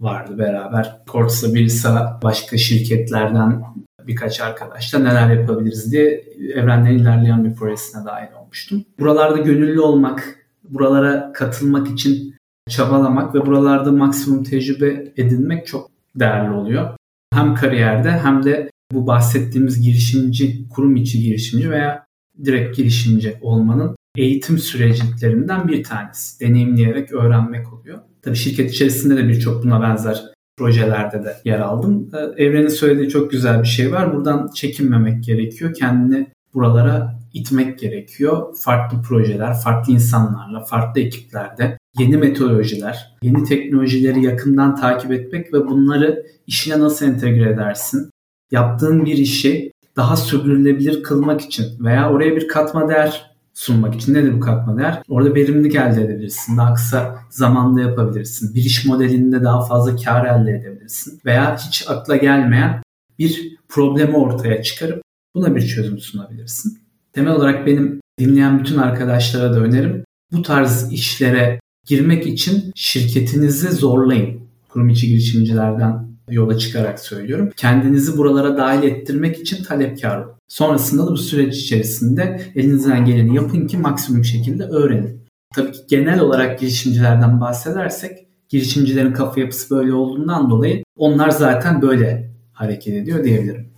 vardı 0.00 0.38
beraber. 0.38 1.02
Kortsa 1.08 1.54
Bilsa 1.54 2.20
başka 2.22 2.56
şirketlerden 2.56 3.62
birkaç 4.06 4.40
arkadaşla 4.40 4.98
neler 4.98 5.36
yapabiliriz 5.36 5.92
diye 5.92 6.24
Evren'den 6.54 6.92
ilerleyen 6.92 7.44
bir 7.44 7.54
projesine 7.54 8.04
dahil 8.04 8.32
olmuştum. 8.42 8.84
Buralarda 8.98 9.38
gönüllü 9.38 9.80
olmak, 9.80 10.38
buralara 10.68 11.32
katılmak 11.32 11.88
için 11.88 12.34
çabalamak 12.70 13.34
ve 13.34 13.46
buralarda 13.46 13.92
maksimum 13.92 14.44
tecrübe 14.44 15.12
edinmek 15.16 15.66
çok 15.66 15.90
değerli 16.16 16.50
oluyor. 16.50 16.96
Hem 17.34 17.54
kariyerde 17.54 18.10
hem 18.10 18.44
de 18.44 18.71
bu 18.94 19.06
bahsettiğimiz 19.06 19.80
girişimci, 19.80 20.68
kurum 20.68 20.96
içi 20.96 21.22
girişimci 21.22 21.70
veya 21.70 22.06
direkt 22.44 22.76
girişimci 22.76 23.36
olmanın 23.40 23.96
eğitim 24.16 24.58
süreçlerinden 24.58 25.68
bir 25.68 25.84
tanesi. 25.84 26.40
Deneyimleyerek 26.40 27.12
öğrenmek 27.12 27.72
oluyor. 27.72 27.98
Tabii 28.22 28.36
şirket 28.36 28.70
içerisinde 28.70 29.16
de 29.16 29.28
birçok 29.28 29.64
buna 29.64 29.82
benzer 29.82 30.32
projelerde 30.58 31.24
de 31.24 31.36
yer 31.44 31.60
aldım. 31.60 32.10
Ee, 32.14 32.44
Evren'in 32.44 32.68
söylediği 32.68 33.08
çok 33.08 33.30
güzel 33.30 33.62
bir 33.62 33.68
şey 33.68 33.92
var. 33.92 34.14
Buradan 34.14 34.50
çekinmemek 34.54 35.24
gerekiyor. 35.24 35.74
Kendini 35.74 36.26
buralara 36.54 37.18
itmek 37.32 37.78
gerekiyor. 37.78 38.56
Farklı 38.60 39.02
projeler, 39.02 39.54
farklı 39.64 39.92
insanlarla, 39.92 40.64
farklı 40.64 41.00
ekiplerde 41.00 41.78
yeni 41.98 42.16
metodolojiler, 42.16 43.16
yeni 43.22 43.44
teknolojileri 43.44 44.24
yakından 44.24 44.76
takip 44.76 45.12
etmek 45.12 45.52
ve 45.52 45.66
bunları 45.66 46.26
işine 46.46 46.80
nasıl 46.80 47.06
entegre 47.06 47.50
edersin? 47.50 48.10
Yaptığın 48.52 49.04
bir 49.04 49.18
işi 49.18 49.72
daha 49.96 50.16
sürdürülebilir 50.16 51.02
kılmak 51.02 51.40
için 51.40 51.84
veya 51.84 52.10
oraya 52.10 52.36
bir 52.36 52.48
katma 52.48 52.88
değer 52.88 53.32
sunmak 53.54 53.94
için 53.94 54.14
nedir 54.14 54.34
bu 54.34 54.40
katma 54.40 54.78
değer? 54.78 55.02
Orada 55.08 55.34
verimlilik 55.34 55.74
elde 55.74 56.04
edebilirsin. 56.04 56.56
Daha 56.56 56.74
kısa 56.74 57.18
zamanda 57.30 57.80
yapabilirsin. 57.80 58.54
Bir 58.54 58.64
iş 58.64 58.84
modelinde 58.84 59.42
daha 59.44 59.64
fazla 59.64 59.96
kar 59.96 60.24
elde 60.24 60.50
edebilirsin. 60.50 61.20
Veya 61.24 61.56
hiç 61.56 61.84
akla 61.88 62.16
gelmeyen 62.16 62.82
bir 63.18 63.56
problemi 63.68 64.16
ortaya 64.16 64.62
çıkarıp 64.62 65.02
buna 65.34 65.56
bir 65.56 65.66
çözüm 65.66 65.98
sunabilirsin. 65.98 66.78
Temel 67.12 67.32
olarak 67.32 67.66
benim 67.66 68.00
dinleyen 68.18 68.58
bütün 68.58 68.78
arkadaşlara 68.78 69.52
da 69.52 69.60
önerim 69.60 70.04
bu 70.32 70.42
tarz 70.42 70.92
işlere 70.92 71.60
girmek 71.86 72.26
için 72.26 72.72
şirketinizi 72.74 73.72
zorlayın. 73.72 74.40
Kurum 74.68 74.88
içi 74.88 75.08
girişimcilerden 75.08 76.11
yola 76.32 76.58
çıkarak 76.58 77.00
söylüyorum. 77.00 77.50
Kendinizi 77.56 78.18
buralara 78.18 78.56
dahil 78.56 78.82
ettirmek 78.82 79.40
için 79.40 79.64
talepkar 79.64 80.18
olun. 80.18 80.34
Sonrasında 80.48 81.06
da 81.06 81.10
bu 81.10 81.16
süreç 81.16 81.56
içerisinde 81.56 82.42
elinizden 82.54 83.04
geleni 83.04 83.36
yapın 83.36 83.66
ki 83.66 83.76
maksimum 83.76 84.24
şekilde 84.24 84.64
öğrenin. 84.64 85.22
Tabii 85.54 85.72
ki 85.72 85.78
genel 85.88 86.20
olarak 86.20 86.58
girişimcilerden 86.58 87.40
bahsedersek 87.40 88.26
girişimcilerin 88.48 89.12
kafa 89.12 89.40
yapısı 89.40 89.76
böyle 89.76 89.92
olduğundan 89.92 90.50
dolayı 90.50 90.84
onlar 90.96 91.30
zaten 91.30 91.82
böyle 91.82 92.30
hareket 92.52 92.94
ediyor 92.94 93.24
diyebilirim. 93.24 93.72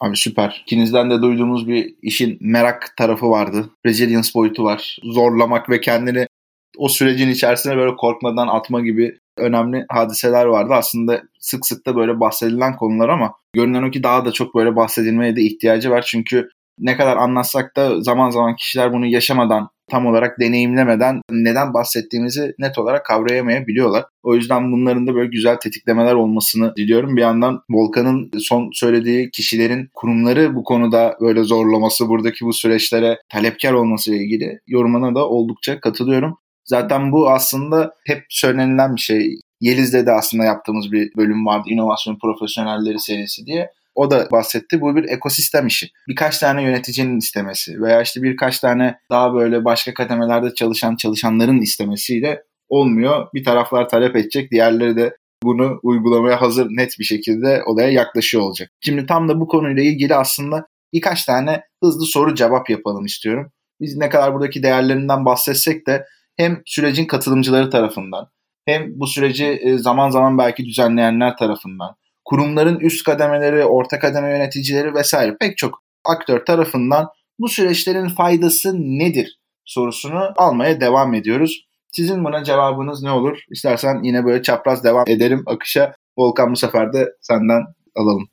Abi 0.00 0.16
süper. 0.16 0.62
İkinizden 0.66 1.10
de 1.10 1.22
duyduğumuz 1.22 1.68
bir 1.68 1.94
işin 2.02 2.38
merak 2.40 2.94
tarafı 2.96 3.30
vardı. 3.30 3.70
Resilience 3.86 4.28
boyutu 4.34 4.64
var. 4.64 4.98
Zorlamak 5.02 5.70
ve 5.70 5.80
kendini 5.80 6.26
o 6.78 6.88
sürecin 6.88 7.28
içerisine 7.28 7.76
böyle 7.76 7.96
korkmadan 7.96 8.48
atma 8.48 8.80
gibi 8.80 9.18
önemli 9.38 9.84
hadiseler 9.88 10.44
vardı. 10.44 10.72
Aslında 10.74 11.22
sık 11.40 11.66
sık 11.66 11.86
da 11.86 11.96
böyle 11.96 12.20
bahsedilen 12.20 12.76
konular 12.76 13.08
ama 13.08 13.34
görünen 13.54 13.82
o 13.82 13.90
ki 13.90 14.02
daha 14.02 14.24
da 14.24 14.32
çok 14.32 14.54
böyle 14.54 14.76
bahsedilmeye 14.76 15.36
de 15.36 15.42
ihtiyacı 15.42 15.90
var. 15.90 16.04
Çünkü 16.06 16.48
ne 16.78 16.96
kadar 16.96 17.16
anlatsak 17.16 17.76
da 17.76 18.00
zaman 18.00 18.30
zaman 18.30 18.56
kişiler 18.56 18.92
bunu 18.92 19.06
yaşamadan 19.06 19.68
tam 19.90 20.06
olarak 20.06 20.40
deneyimlemeden 20.40 21.20
neden 21.30 21.74
bahsettiğimizi 21.74 22.54
net 22.58 22.78
olarak 22.78 23.04
kavrayamayabiliyorlar. 23.04 24.04
O 24.22 24.34
yüzden 24.34 24.72
bunların 24.72 25.06
da 25.06 25.14
böyle 25.14 25.28
güzel 25.28 25.56
tetiklemeler 25.56 26.14
olmasını 26.14 26.76
diliyorum. 26.76 27.16
Bir 27.16 27.20
yandan 27.20 27.60
Volkan'ın 27.70 28.30
son 28.38 28.70
söylediği 28.72 29.30
kişilerin 29.30 29.88
kurumları 29.94 30.54
bu 30.54 30.64
konuda 30.64 31.16
böyle 31.20 31.42
zorlaması, 31.42 32.08
buradaki 32.08 32.44
bu 32.44 32.52
süreçlere 32.52 33.18
talepkar 33.28 33.72
olması 33.72 34.10
ile 34.10 34.24
ilgili 34.24 34.60
yorumuna 34.66 35.14
da 35.14 35.28
oldukça 35.28 35.80
katılıyorum. 35.80 36.36
Zaten 36.64 37.12
bu 37.12 37.30
aslında 37.30 37.94
hep 38.06 38.24
söylenilen 38.28 38.96
bir 38.96 39.00
şey. 39.00 39.40
Yeliz'de 39.60 40.06
de 40.06 40.12
aslında 40.12 40.44
yaptığımız 40.44 40.92
bir 40.92 41.12
bölüm 41.16 41.46
vardı. 41.46 41.64
İnovasyon 41.66 42.18
Profesyonelleri 42.18 43.00
serisi 43.00 43.46
diye. 43.46 43.70
O 43.94 44.10
da 44.10 44.30
bahsetti. 44.32 44.80
Bu 44.80 44.96
bir 44.96 45.04
ekosistem 45.04 45.66
işi. 45.66 45.88
Birkaç 46.08 46.38
tane 46.38 46.62
yöneticinin 46.62 47.18
istemesi 47.18 47.82
veya 47.82 48.02
işte 48.02 48.22
birkaç 48.22 48.60
tane 48.60 48.98
daha 49.10 49.34
böyle 49.34 49.64
başka 49.64 49.94
kademelerde 49.94 50.54
çalışan 50.54 50.96
çalışanların 50.96 51.60
istemesiyle 51.60 52.42
olmuyor. 52.68 53.26
Bir 53.34 53.44
taraflar 53.44 53.88
talep 53.88 54.16
edecek, 54.16 54.50
diğerleri 54.50 54.96
de 54.96 55.16
bunu 55.42 55.80
uygulamaya 55.82 56.40
hazır 56.40 56.66
net 56.70 56.98
bir 56.98 57.04
şekilde 57.04 57.62
olaya 57.66 57.88
yaklaşıyor 57.88 58.42
olacak. 58.42 58.70
Şimdi 58.80 59.06
tam 59.06 59.28
da 59.28 59.40
bu 59.40 59.48
konuyla 59.48 59.82
ilgili 59.82 60.14
aslında 60.14 60.66
birkaç 60.92 61.24
tane 61.24 61.62
hızlı 61.82 62.06
soru 62.06 62.34
cevap 62.34 62.70
yapalım 62.70 63.04
istiyorum. 63.04 63.52
Biz 63.80 63.96
ne 63.96 64.08
kadar 64.08 64.34
buradaki 64.34 64.62
değerlerinden 64.62 65.24
bahsetsek 65.24 65.86
de 65.86 66.04
hem 66.36 66.62
sürecin 66.66 67.06
katılımcıları 67.06 67.70
tarafından 67.70 68.28
hem 68.66 69.00
bu 69.00 69.06
süreci 69.06 69.44
e, 69.44 69.78
zaman 69.78 70.10
zaman 70.10 70.38
belki 70.38 70.64
düzenleyenler 70.64 71.36
tarafından, 71.36 71.96
kurumların 72.24 72.80
üst 72.80 73.04
kademeleri, 73.04 73.64
orta 73.64 73.98
kademe 73.98 74.30
yöneticileri 74.30 74.94
vesaire 74.94 75.36
pek 75.40 75.58
çok 75.58 75.82
aktör 76.04 76.44
tarafından 76.44 77.08
bu 77.38 77.48
süreçlerin 77.48 78.08
faydası 78.08 78.74
nedir 78.74 79.38
sorusunu 79.64 80.32
almaya 80.36 80.80
devam 80.80 81.14
ediyoruz. 81.14 81.66
Sizin 81.92 82.24
buna 82.24 82.44
cevabınız 82.44 83.02
ne 83.02 83.10
olur? 83.10 83.38
İstersen 83.50 84.02
yine 84.02 84.24
böyle 84.24 84.42
çapraz 84.42 84.84
devam 84.84 85.04
edelim 85.08 85.42
akışa. 85.46 85.94
Volkan 86.18 86.52
bu 86.52 86.56
sefer 86.56 86.92
de 86.92 87.08
senden 87.20 87.62
alalım. 87.96 88.28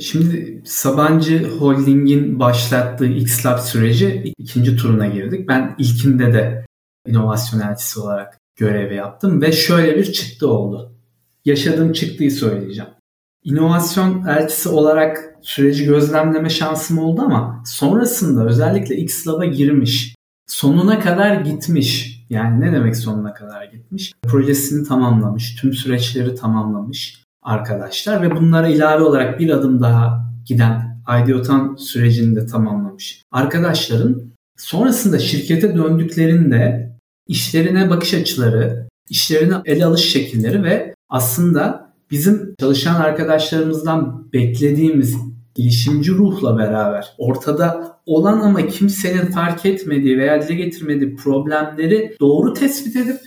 Şimdi 0.00 0.62
Sabancı 0.64 1.48
Holding'in 1.48 2.40
başlattığı 2.40 3.06
X-Lab 3.06 3.58
süreci 3.58 4.32
ikinci 4.38 4.76
turuna 4.76 5.06
girdik. 5.06 5.48
Ben 5.48 5.74
ilkinde 5.78 6.32
de 6.32 6.64
inovasyon 7.06 7.60
elçisi 7.60 8.00
olarak 8.00 8.38
görevi 8.56 8.94
yaptım 8.94 9.42
ve 9.42 9.52
şöyle 9.52 9.96
bir 9.96 10.12
çıktı 10.12 10.48
oldu. 10.48 10.92
Yaşadığım 11.44 11.92
çıktıyı 11.92 12.32
söyleyeceğim. 12.32 12.90
İnovasyon 13.44 14.26
elçisi 14.26 14.68
olarak 14.68 15.34
süreci 15.42 15.84
gözlemleme 15.84 16.48
şansım 16.48 16.98
oldu 16.98 17.22
ama 17.22 17.62
sonrasında 17.66 18.44
özellikle 18.44 18.96
X-Lab'a 18.96 19.44
girmiş, 19.44 20.14
sonuna 20.46 21.00
kadar 21.00 21.34
gitmiş. 21.34 22.20
Yani 22.30 22.60
ne 22.60 22.72
demek 22.72 22.96
sonuna 22.96 23.34
kadar 23.34 23.64
gitmiş? 23.64 24.12
Projesini 24.22 24.88
tamamlamış, 24.88 25.56
tüm 25.60 25.72
süreçleri 25.72 26.34
tamamlamış 26.34 27.24
arkadaşlar 27.42 28.22
ve 28.22 28.36
bunlara 28.36 28.68
ilave 28.68 29.02
olarak 29.02 29.40
bir 29.40 29.50
adım 29.50 29.82
daha 29.82 30.24
giden 30.46 30.94
Ideotan 31.22 31.74
sürecini 31.74 32.36
de 32.36 32.46
tamamlamış. 32.46 33.22
Arkadaşların 33.32 34.22
sonrasında 34.56 35.18
şirkete 35.18 35.76
döndüklerinde 35.76 36.93
işlerine 37.28 37.90
bakış 37.90 38.14
açıları, 38.14 38.88
işlerine 39.10 39.54
ele 39.64 39.84
alış 39.84 40.12
şekilleri 40.12 40.62
ve 40.62 40.94
aslında 41.08 41.92
bizim 42.10 42.54
çalışan 42.60 42.94
arkadaşlarımızdan 42.94 44.32
beklediğimiz 44.32 45.16
girişimci 45.54 46.12
ruhla 46.12 46.58
beraber 46.58 47.14
ortada 47.18 47.98
olan 48.06 48.40
ama 48.40 48.66
kimsenin 48.66 49.26
fark 49.26 49.66
etmediği 49.66 50.18
veya 50.18 50.42
dile 50.42 50.54
getirmediği 50.54 51.16
problemleri 51.16 52.16
doğru 52.20 52.54
tespit 52.54 52.96
edip 52.96 53.20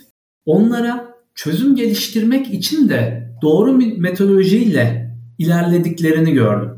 onlara 0.46 1.14
çözüm 1.34 1.76
geliştirmek 1.76 2.54
için 2.54 2.88
de 2.88 3.28
doğru 3.42 3.80
bir 3.80 3.98
metodolojiyle 3.98 5.14
ilerlediklerini 5.38 6.32
gördüm. 6.32 6.70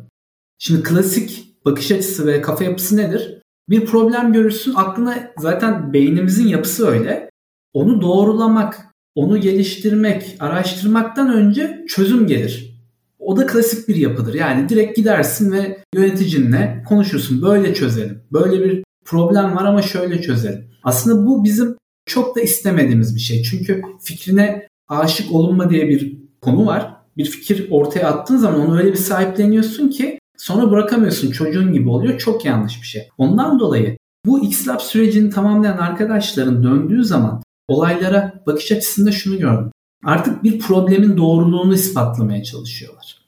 Şimdi 0.58 0.82
klasik 0.82 1.54
bakış 1.64 1.92
açısı 1.92 2.26
ve 2.26 2.40
kafa 2.40 2.64
yapısı 2.64 2.96
nedir? 2.96 3.40
Bir 3.68 3.86
problem 3.86 4.32
görürsün 4.32 4.74
aklına 4.76 5.32
zaten 5.38 5.92
beynimizin 5.92 6.48
yapısı 6.48 6.86
öyle. 6.86 7.30
Onu 7.72 8.00
doğrulamak, 8.02 8.86
onu 9.14 9.40
geliştirmek, 9.40 10.36
araştırmaktan 10.40 11.34
önce 11.34 11.84
çözüm 11.88 12.26
gelir. 12.26 12.70
O 13.18 13.36
da 13.36 13.46
klasik 13.46 13.88
bir 13.88 13.96
yapıdır. 13.96 14.34
Yani 14.34 14.68
direkt 14.68 14.96
gidersin 14.96 15.52
ve 15.52 15.78
yöneticinle 15.94 16.84
konuşursun. 16.88 17.42
Böyle 17.42 17.74
çözelim. 17.74 18.22
Böyle 18.32 18.64
bir 18.64 18.84
problem 19.04 19.56
var 19.56 19.64
ama 19.64 19.82
şöyle 19.82 20.22
çözelim. 20.22 20.64
Aslında 20.82 21.26
bu 21.26 21.44
bizim 21.44 21.76
çok 22.06 22.36
da 22.36 22.40
istemediğimiz 22.40 23.14
bir 23.14 23.20
şey. 23.20 23.42
Çünkü 23.42 23.82
fikrine 24.02 24.68
aşık 24.88 25.32
olunma 25.32 25.70
diye 25.70 25.88
bir 25.88 26.16
konu 26.40 26.66
var. 26.66 26.96
Bir 27.16 27.24
fikir 27.24 27.70
ortaya 27.70 28.08
attığın 28.08 28.36
zaman 28.36 28.60
onu 28.60 28.78
öyle 28.78 28.92
bir 28.92 28.96
sahipleniyorsun 28.96 29.88
ki 29.88 30.19
sonra 30.40 30.70
bırakamıyorsun. 30.70 31.30
Çocuğun 31.30 31.72
gibi 31.72 31.88
oluyor. 31.88 32.18
Çok 32.18 32.44
yanlış 32.44 32.82
bir 32.82 32.86
şey. 32.86 33.08
Ondan 33.18 33.60
dolayı 33.60 33.96
bu 34.26 34.44
X-Lab 34.44 34.80
sürecini 34.80 35.30
tamamlayan 35.30 35.78
arkadaşların 35.78 36.64
döndüğü 36.64 37.04
zaman 37.04 37.42
olaylara 37.68 38.42
bakış 38.46 38.72
açısında 38.72 39.12
şunu 39.12 39.38
gördüm. 39.38 39.70
Artık 40.04 40.44
bir 40.44 40.58
problemin 40.58 41.16
doğruluğunu 41.16 41.74
ispatlamaya 41.74 42.42
çalışıyorlar. 42.42 43.20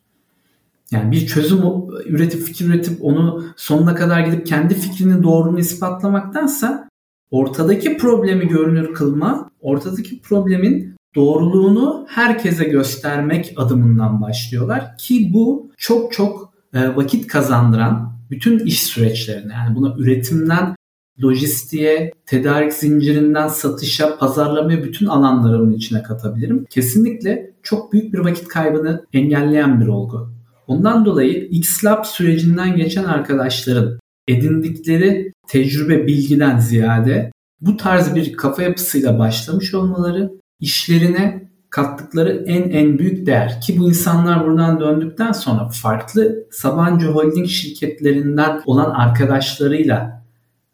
Yani 0.91 1.13
bir 1.13 1.27
çözüm 1.27 1.63
üretip 2.07 2.43
fikir 2.43 2.67
üretip 2.67 3.05
onu 3.05 3.45
sonuna 3.57 3.95
kadar 3.95 4.21
gidip 4.21 4.47
kendi 4.47 4.75
fikrinin 4.75 5.23
doğruluğunu 5.23 5.61
ispatlamaktansa 5.61 6.89
ortadaki 7.31 7.97
problemi 7.97 8.49
görünür 8.49 8.95
kılma, 8.95 9.51
ortadaki 9.61 10.21
problemin 10.21 10.97
doğruluğunu 11.15 12.07
herkese 12.09 12.65
göstermek 12.65 13.53
adımından 13.57 14.23
başlıyorlar 14.23 14.97
ki 14.99 15.31
bu 15.35 15.71
çok 15.77 16.13
çok 16.13 16.52
e, 16.75 16.97
vakit 16.97 17.27
kazandıran 17.27 18.13
bütün 18.31 18.59
iş 18.59 18.83
süreçlerine 18.83 19.53
yani 19.53 19.77
buna 19.77 19.95
üretimden 19.99 20.75
lojistiğe, 21.23 22.13
tedarik 22.27 22.73
zincirinden 22.73 23.49
satışa, 23.49 24.19
pazarlamaya 24.19 24.85
bütün 24.85 25.07
alanlarımın 25.07 25.73
içine 25.73 26.03
katabilirim. 26.03 26.67
Kesinlikle 26.71 27.51
çok 27.63 27.93
büyük 27.93 28.15
bir 28.15 28.19
vakit 28.19 28.49
kaybını 28.49 29.07
engelleyen 29.13 29.81
bir 29.81 29.87
olgu. 29.87 30.33
Ondan 30.67 31.05
dolayı 31.05 31.49
X-Lab 31.49 32.05
sürecinden 32.05 32.77
geçen 32.77 33.05
arkadaşların 33.05 33.99
edindikleri 34.29 35.33
tecrübe 35.49 36.07
bilgiden 36.07 36.59
ziyade 36.59 37.33
bu 37.61 37.77
tarz 37.77 38.15
bir 38.15 38.33
kafa 38.33 38.63
yapısıyla 38.63 39.19
başlamış 39.19 39.75
olmaları 39.75 40.33
işlerine 40.61 41.52
kattıkları 41.73 42.45
en 42.47 42.63
en 42.71 42.99
büyük 42.99 43.27
değer 43.27 43.61
ki 43.61 43.79
bu 43.79 43.89
insanlar 43.89 44.47
buradan 44.47 44.81
döndükten 44.81 45.33
sonra 45.33 45.69
farklı 45.69 46.47
Sabancı 46.51 47.07
Holding 47.07 47.49
şirketlerinden 47.49 48.63
olan 48.67 48.91
arkadaşlarıyla 48.91 50.25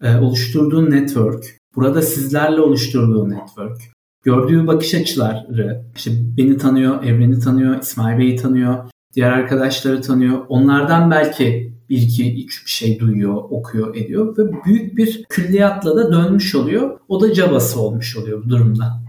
e, 0.03 0.17
oluşturduğu 0.17 0.91
network, 0.91 1.45
burada 1.77 2.03
sizlerle 2.03 2.61
oluşturduğu 2.61 3.31
network, 3.31 3.79
gördüğü 4.25 4.67
bakış 4.67 4.95
açıları, 4.95 5.85
işte 5.97 6.11
beni 6.37 6.57
tanıyor, 6.57 7.05
Evren'i 7.05 7.39
tanıyor, 7.39 7.83
İsmail 7.83 8.19
Bey'i 8.19 8.37
tanıyor, 8.37 8.91
diğer 9.15 9.31
arkadaşları 9.33 10.01
tanıyor. 10.01 10.39
Onlardan 10.49 11.11
belki 11.11 11.73
bir 11.89 11.97
iki 11.97 12.45
üç 12.45 12.67
bir 12.67 12.71
şey 12.71 13.01
duyuyor, 13.01 13.35
okuyor, 13.35 13.97
ediyor 13.97 14.39
ve 14.39 14.43
büyük 14.65 14.97
bir 14.97 15.25
külliyatla 15.29 15.97
da 15.97 16.13
dönmüş 16.13 16.55
oluyor. 16.55 17.01
O 17.09 17.21
da 17.21 17.33
cabası 17.33 17.81
olmuş 17.81 18.17
oluyor 18.17 18.45
bu 18.45 18.49
durumda. 18.49 19.08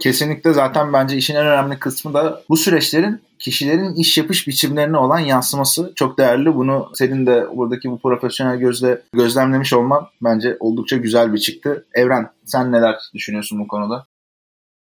Kesinlikle 0.00 0.52
zaten 0.52 0.92
bence 0.92 1.16
işin 1.16 1.34
en 1.34 1.46
önemli 1.46 1.78
kısmı 1.78 2.14
da 2.14 2.42
bu 2.48 2.56
süreçlerin 2.56 3.20
kişilerin 3.38 3.94
iş 3.94 4.18
yapış 4.18 4.48
biçimlerine 4.48 4.96
olan 4.96 5.18
yansıması 5.18 5.92
çok 5.96 6.18
değerli. 6.18 6.54
Bunu 6.54 6.90
senin 6.94 7.26
de 7.26 7.46
buradaki 7.56 7.90
bu 7.90 7.98
profesyonel 7.98 8.58
gözle 8.58 9.02
gözlemlemiş 9.12 9.72
olman 9.72 10.06
bence 10.24 10.56
oldukça 10.60 10.96
güzel 10.96 11.32
bir 11.32 11.38
çıktı. 11.38 11.86
Evren 11.94 12.30
sen 12.44 12.72
neler 12.72 12.96
düşünüyorsun 13.14 13.60
bu 13.60 13.68
konuda? 13.68 14.06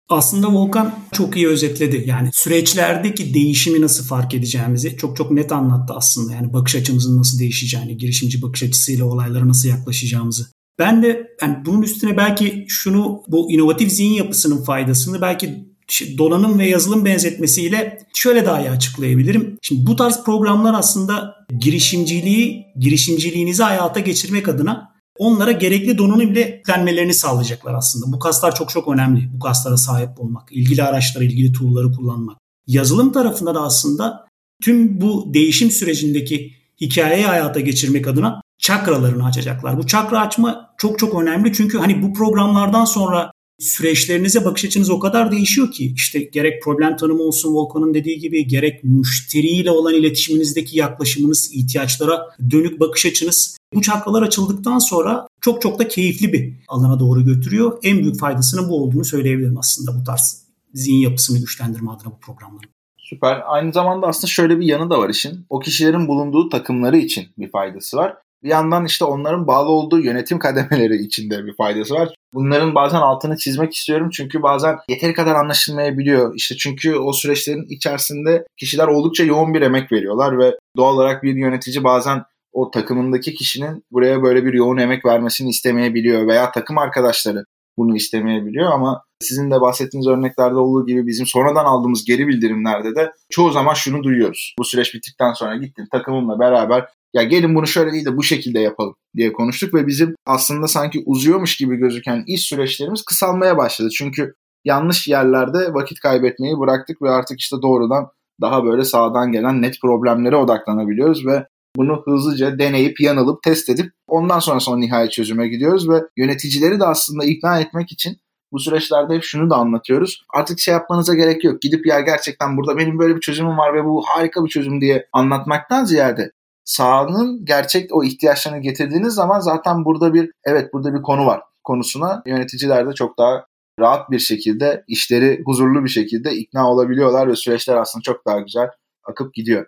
Aslında 0.08 0.52
Volkan 0.52 0.94
çok 1.12 1.36
iyi 1.36 1.48
özetledi. 1.48 2.04
Yani 2.06 2.30
süreçlerdeki 2.32 3.34
değişimi 3.34 3.80
nasıl 3.80 4.04
fark 4.04 4.34
edeceğimizi 4.34 4.96
çok 4.96 5.16
çok 5.16 5.30
net 5.30 5.52
anlattı 5.52 5.94
aslında. 5.96 6.34
Yani 6.34 6.52
bakış 6.52 6.74
açımızın 6.74 7.18
nasıl 7.18 7.38
değişeceğini, 7.38 7.96
girişimci 7.96 8.42
bakış 8.42 8.62
açısıyla 8.62 9.04
olaylara 9.04 9.48
nasıl 9.48 9.68
yaklaşacağımızı. 9.68 10.46
Ben 10.78 11.02
de 11.02 11.36
yani 11.42 11.56
bunun 11.66 11.82
üstüne 11.82 12.16
belki 12.16 12.64
şunu 12.68 13.22
bu 13.28 13.52
inovatif 13.52 13.92
zihin 13.92 14.12
yapısının 14.12 14.64
faydasını 14.64 15.20
belki 15.20 15.74
donanım 16.18 16.58
ve 16.58 16.68
yazılım 16.68 17.04
benzetmesiyle 17.04 17.98
şöyle 18.14 18.46
daha 18.46 18.60
iyi 18.60 18.70
açıklayabilirim. 18.70 19.58
Şimdi 19.62 19.86
bu 19.86 19.96
tarz 19.96 20.24
programlar 20.24 20.74
aslında 20.74 21.34
girişimciliği, 21.58 22.66
girişimciliğinizi 22.78 23.62
hayata 23.62 24.00
geçirmek 24.00 24.48
adına 24.48 24.94
onlara 25.18 25.52
gerekli 25.52 25.98
donanım 25.98 26.32
ile 26.32 26.56
yüklenmelerini 26.56 27.14
sağlayacaklar 27.14 27.74
aslında. 27.74 28.12
Bu 28.12 28.18
kaslar 28.18 28.54
çok 28.54 28.70
çok 28.70 28.88
önemli. 28.88 29.30
Bu 29.34 29.38
kaslara 29.38 29.76
sahip 29.76 30.20
olmak, 30.20 30.52
ilgili 30.52 30.82
araçları, 30.82 31.24
ilgili 31.24 31.52
tool'ları 31.52 31.92
kullanmak. 31.92 32.36
Yazılım 32.66 33.12
tarafında 33.12 33.54
da 33.54 33.60
aslında 33.60 34.26
tüm 34.62 35.00
bu 35.00 35.34
değişim 35.34 35.70
sürecindeki 35.70 36.52
hikayeyi 36.80 37.26
hayata 37.26 37.60
geçirmek 37.60 38.08
adına 38.08 38.40
çakralarını 38.64 39.26
açacaklar. 39.26 39.78
Bu 39.78 39.86
çakra 39.86 40.20
açma 40.20 40.74
çok 40.78 40.98
çok 40.98 41.22
önemli 41.22 41.52
çünkü 41.52 41.78
hani 41.78 42.02
bu 42.02 42.12
programlardan 42.12 42.84
sonra 42.84 43.30
süreçlerinize 43.58 44.44
bakış 44.44 44.64
açınız 44.64 44.90
o 44.90 44.98
kadar 44.98 45.32
değişiyor 45.32 45.70
ki 45.70 45.92
işte 45.96 46.18
gerek 46.18 46.62
problem 46.62 46.96
tanımı 46.96 47.22
olsun 47.22 47.54
Volkan'ın 47.54 47.94
dediği 47.94 48.18
gibi 48.18 48.46
gerek 48.46 48.84
müşteriyle 48.84 49.70
olan 49.70 49.94
iletişiminizdeki 49.94 50.78
yaklaşımınız, 50.78 51.50
ihtiyaçlara 51.54 52.20
dönük 52.50 52.80
bakış 52.80 53.06
açınız 53.06 53.56
bu 53.74 53.82
çakralar 53.82 54.22
açıldıktan 54.22 54.78
sonra 54.78 55.26
çok 55.40 55.62
çok 55.62 55.78
da 55.78 55.88
keyifli 55.88 56.32
bir 56.32 56.54
alana 56.68 57.00
doğru 57.00 57.24
götürüyor. 57.24 57.78
En 57.82 57.98
büyük 57.98 58.20
faydasının 58.20 58.68
bu 58.68 58.82
olduğunu 58.82 59.04
söyleyebilirim 59.04 59.58
aslında 59.58 60.00
bu 60.00 60.04
tarz 60.04 60.44
zihin 60.74 60.98
yapısını 60.98 61.38
güçlendirme 61.38 61.90
adına 61.90 62.10
bu 62.10 62.20
programların. 62.20 62.70
Süper. 62.98 63.42
Aynı 63.46 63.72
zamanda 63.72 64.06
aslında 64.06 64.26
şöyle 64.26 64.60
bir 64.60 64.66
yanı 64.66 64.90
da 64.90 64.98
var 64.98 65.08
işin. 65.08 65.46
O 65.50 65.58
kişilerin 65.58 66.08
bulunduğu 66.08 66.48
takımları 66.48 66.96
için 66.96 67.26
bir 67.38 67.50
faydası 67.50 67.96
var. 67.96 68.23
Bir 68.44 68.48
yandan 68.48 68.84
işte 68.84 69.04
onların 69.04 69.46
bağlı 69.46 69.68
olduğu 69.68 70.00
yönetim 70.00 70.38
kademeleri 70.38 70.96
içinde 70.96 71.46
bir 71.46 71.56
faydası 71.56 71.94
var. 71.94 72.14
Bunların 72.34 72.74
bazen 72.74 73.00
altını 73.00 73.36
çizmek 73.36 73.74
istiyorum 73.74 74.10
çünkü 74.12 74.42
bazen 74.42 74.76
yeteri 74.88 75.14
kadar 75.14 75.34
anlaşılmayabiliyor. 75.34 76.34
İşte 76.36 76.56
çünkü 76.56 76.96
o 76.96 77.12
süreçlerin 77.12 77.66
içerisinde 77.68 78.44
kişiler 78.56 78.88
oldukça 78.88 79.24
yoğun 79.24 79.54
bir 79.54 79.62
emek 79.62 79.92
veriyorlar 79.92 80.38
ve 80.38 80.58
doğal 80.76 80.94
olarak 80.94 81.22
bir 81.22 81.34
yönetici 81.34 81.84
bazen 81.84 82.22
o 82.52 82.70
takımındaki 82.70 83.34
kişinin 83.34 83.84
buraya 83.90 84.22
böyle 84.22 84.44
bir 84.44 84.52
yoğun 84.52 84.78
emek 84.78 85.04
vermesini 85.04 85.48
istemeyebiliyor 85.48 86.26
veya 86.26 86.52
takım 86.52 86.78
arkadaşları 86.78 87.44
bunu 87.78 87.96
istemeyebiliyor 87.96 88.72
ama 88.72 89.02
sizin 89.20 89.50
de 89.50 89.60
bahsettiğiniz 89.60 90.06
örneklerde 90.06 90.54
olduğu 90.54 90.86
gibi 90.86 91.06
bizim 91.06 91.26
sonradan 91.26 91.64
aldığımız 91.64 92.04
geri 92.04 92.28
bildirimlerde 92.28 92.94
de 92.94 93.12
çoğu 93.30 93.50
zaman 93.50 93.74
şunu 93.74 94.02
duyuyoruz. 94.02 94.54
Bu 94.58 94.64
süreç 94.64 94.94
bittikten 94.94 95.32
sonra 95.32 95.56
gittim 95.56 95.86
takımımla 95.92 96.38
beraber 96.38 96.86
ya 97.14 97.22
gelin 97.22 97.54
bunu 97.54 97.66
şöyle 97.66 97.92
değil 97.92 98.04
de 98.04 98.16
bu 98.16 98.22
şekilde 98.22 98.60
yapalım 98.60 98.94
diye 99.16 99.32
konuştuk 99.32 99.74
ve 99.74 99.86
bizim 99.86 100.14
aslında 100.26 100.68
sanki 100.68 101.02
uzuyormuş 101.06 101.56
gibi 101.56 101.76
gözüken 101.76 102.24
iş 102.26 102.40
süreçlerimiz 102.40 103.02
kısalmaya 103.04 103.56
başladı. 103.56 103.88
Çünkü 103.98 104.34
yanlış 104.64 105.08
yerlerde 105.08 105.74
vakit 105.74 106.00
kaybetmeyi 106.00 106.58
bıraktık 106.58 107.02
ve 107.02 107.10
artık 107.10 107.40
işte 107.40 107.56
doğrudan 107.62 108.08
daha 108.40 108.64
böyle 108.64 108.84
sağdan 108.84 109.32
gelen 109.32 109.62
net 109.62 109.80
problemlere 109.80 110.36
odaklanabiliyoruz 110.36 111.26
ve 111.26 111.46
bunu 111.76 112.02
hızlıca 112.04 112.58
deneyip 112.58 113.00
yanılıp 113.00 113.42
test 113.42 113.70
edip 113.70 113.92
ondan 114.08 114.38
sonra 114.38 114.60
son 114.60 114.80
nihai 114.80 115.10
çözüme 115.10 115.48
gidiyoruz 115.48 115.88
ve 115.88 116.02
yöneticileri 116.16 116.80
de 116.80 116.84
aslında 116.84 117.24
ikna 117.24 117.60
etmek 117.60 117.92
için 117.92 118.16
bu 118.52 118.58
süreçlerde 118.58 119.14
hep 119.14 119.22
şunu 119.22 119.50
da 119.50 119.56
anlatıyoruz. 119.56 120.24
Artık 120.34 120.58
şey 120.58 120.74
yapmanıza 120.74 121.14
gerek 121.14 121.44
yok. 121.44 121.62
Gidip 121.62 121.86
ya 121.86 122.00
gerçekten 122.00 122.56
burada 122.56 122.76
benim 122.76 122.98
böyle 122.98 123.16
bir 123.16 123.20
çözümüm 123.20 123.58
var 123.58 123.74
ve 123.74 123.84
bu 123.84 124.02
harika 124.06 124.44
bir 124.44 124.50
çözüm 124.50 124.80
diye 124.80 125.08
anlatmaktan 125.12 125.84
ziyade 125.84 126.30
sahanın 126.64 127.44
gerçek 127.44 127.94
o 127.94 128.04
ihtiyaçlarını 128.04 128.60
getirdiğiniz 128.60 129.14
zaman 129.14 129.40
zaten 129.40 129.84
burada 129.84 130.14
bir 130.14 130.30
evet 130.44 130.72
burada 130.72 130.94
bir 130.94 131.02
konu 131.02 131.26
var 131.26 131.40
konusuna 131.64 132.22
yöneticiler 132.26 132.88
de 132.88 132.92
çok 132.92 133.18
daha 133.18 133.46
rahat 133.80 134.10
bir 134.10 134.18
şekilde 134.18 134.84
işleri 134.88 135.42
huzurlu 135.46 135.84
bir 135.84 135.88
şekilde 135.88 136.32
ikna 136.32 136.70
olabiliyorlar 136.70 137.28
ve 137.28 137.36
süreçler 137.36 137.76
aslında 137.76 138.02
çok 138.02 138.26
daha 138.26 138.40
güzel 138.40 138.68
akıp 139.04 139.34
gidiyor. 139.34 139.66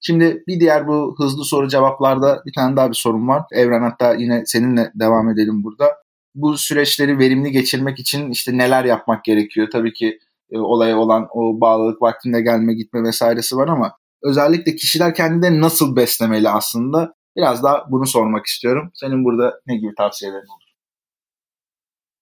Şimdi 0.00 0.44
bir 0.46 0.60
diğer 0.60 0.88
bu 0.88 1.14
hızlı 1.18 1.44
soru 1.44 1.68
cevaplarda 1.68 2.42
bir 2.46 2.52
tane 2.52 2.76
daha 2.76 2.88
bir 2.88 2.94
sorun 2.94 3.28
var. 3.28 3.42
Evren 3.52 3.82
hatta 3.82 4.14
yine 4.14 4.42
seninle 4.46 4.92
devam 4.94 5.28
edelim 5.28 5.64
burada. 5.64 5.96
Bu 6.34 6.58
süreçleri 6.58 7.18
verimli 7.18 7.50
geçirmek 7.50 7.98
için 7.98 8.30
işte 8.30 8.58
neler 8.58 8.84
yapmak 8.84 9.24
gerekiyor? 9.24 9.68
Tabii 9.72 9.92
ki 9.92 10.18
e, 10.50 10.58
olaya 10.58 10.98
olan 10.98 11.28
o 11.32 11.60
bağlılık 11.60 12.02
vaktinde 12.02 12.40
gelme 12.40 12.74
gitme 12.74 13.02
vesairesi 13.02 13.56
var 13.56 13.68
ama 13.68 13.96
özellikle 14.22 14.76
kişiler 14.76 15.14
kendilerini 15.14 15.60
nasıl 15.60 15.96
beslemeli 15.96 16.48
aslında 16.48 17.14
biraz 17.36 17.62
daha 17.62 17.84
bunu 17.90 18.06
sormak 18.06 18.46
istiyorum. 18.46 18.90
Senin 18.94 19.24
burada 19.24 19.60
ne 19.66 19.76
gibi 19.76 19.94
tavsiyelerin 19.98 20.46
olur? 20.46 20.68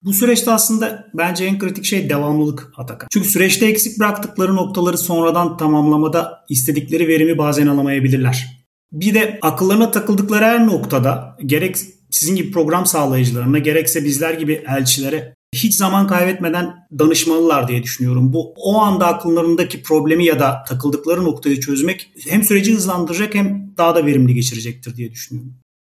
Bu 0.01 0.13
süreçte 0.13 0.51
aslında 0.51 1.07
bence 1.13 1.45
en 1.45 1.59
kritik 1.59 1.85
şey 1.85 2.09
devamlılık 2.09 2.71
Atakan. 2.77 3.07
Çünkü 3.11 3.27
süreçte 3.27 3.65
eksik 3.65 3.99
bıraktıkları 3.99 4.55
noktaları 4.55 4.97
sonradan 4.97 5.57
tamamlamada 5.57 6.45
istedikleri 6.49 7.07
verimi 7.07 7.37
bazen 7.37 7.67
alamayabilirler. 7.67 8.65
Bir 8.91 9.13
de 9.13 9.39
akıllarına 9.41 9.91
takıldıkları 9.91 10.45
her 10.45 10.67
noktada 10.67 11.37
gerek 11.45 11.77
sizin 12.11 12.35
gibi 12.35 12.51
program 12.51 12.85
sağlayıcılarına 12.85 13.59
gerekse 13.59 14.03
bizler 14.03 14.33
gibi 14.33 14.63
elçilere 14.67 15.36
hiç 15.63 15.75
zaman 15.75 16.07
kaybetmeden 16.07 16.87
danışmalılar 16.99 17.67
diye 17.67 17.83
düşünüyorum. 17.83 18.33
Bu 18.33 18.53
o 18.55 18.77
anda 18.77 19.07
akıllarındaki 19.07 19.83
problemi 19.83 20.25
ya 20.25 20.39
da 20.39 20.63
takıldıkları 20.67 21.23
noktayı 21.23 21.59
çözmek 21.59 22.11
hem 22.29 22.43
süreci 22.43 22.75
hızlandıracak 22.75 23.35
hem 23.35 23.73
daha 23.77 23.95
da 23.95 24.05
verimli 24.05 24.33
geçirecektir 24.33 24.95
diye 24.95 25.11
düşünüyorum. 25.11 25.53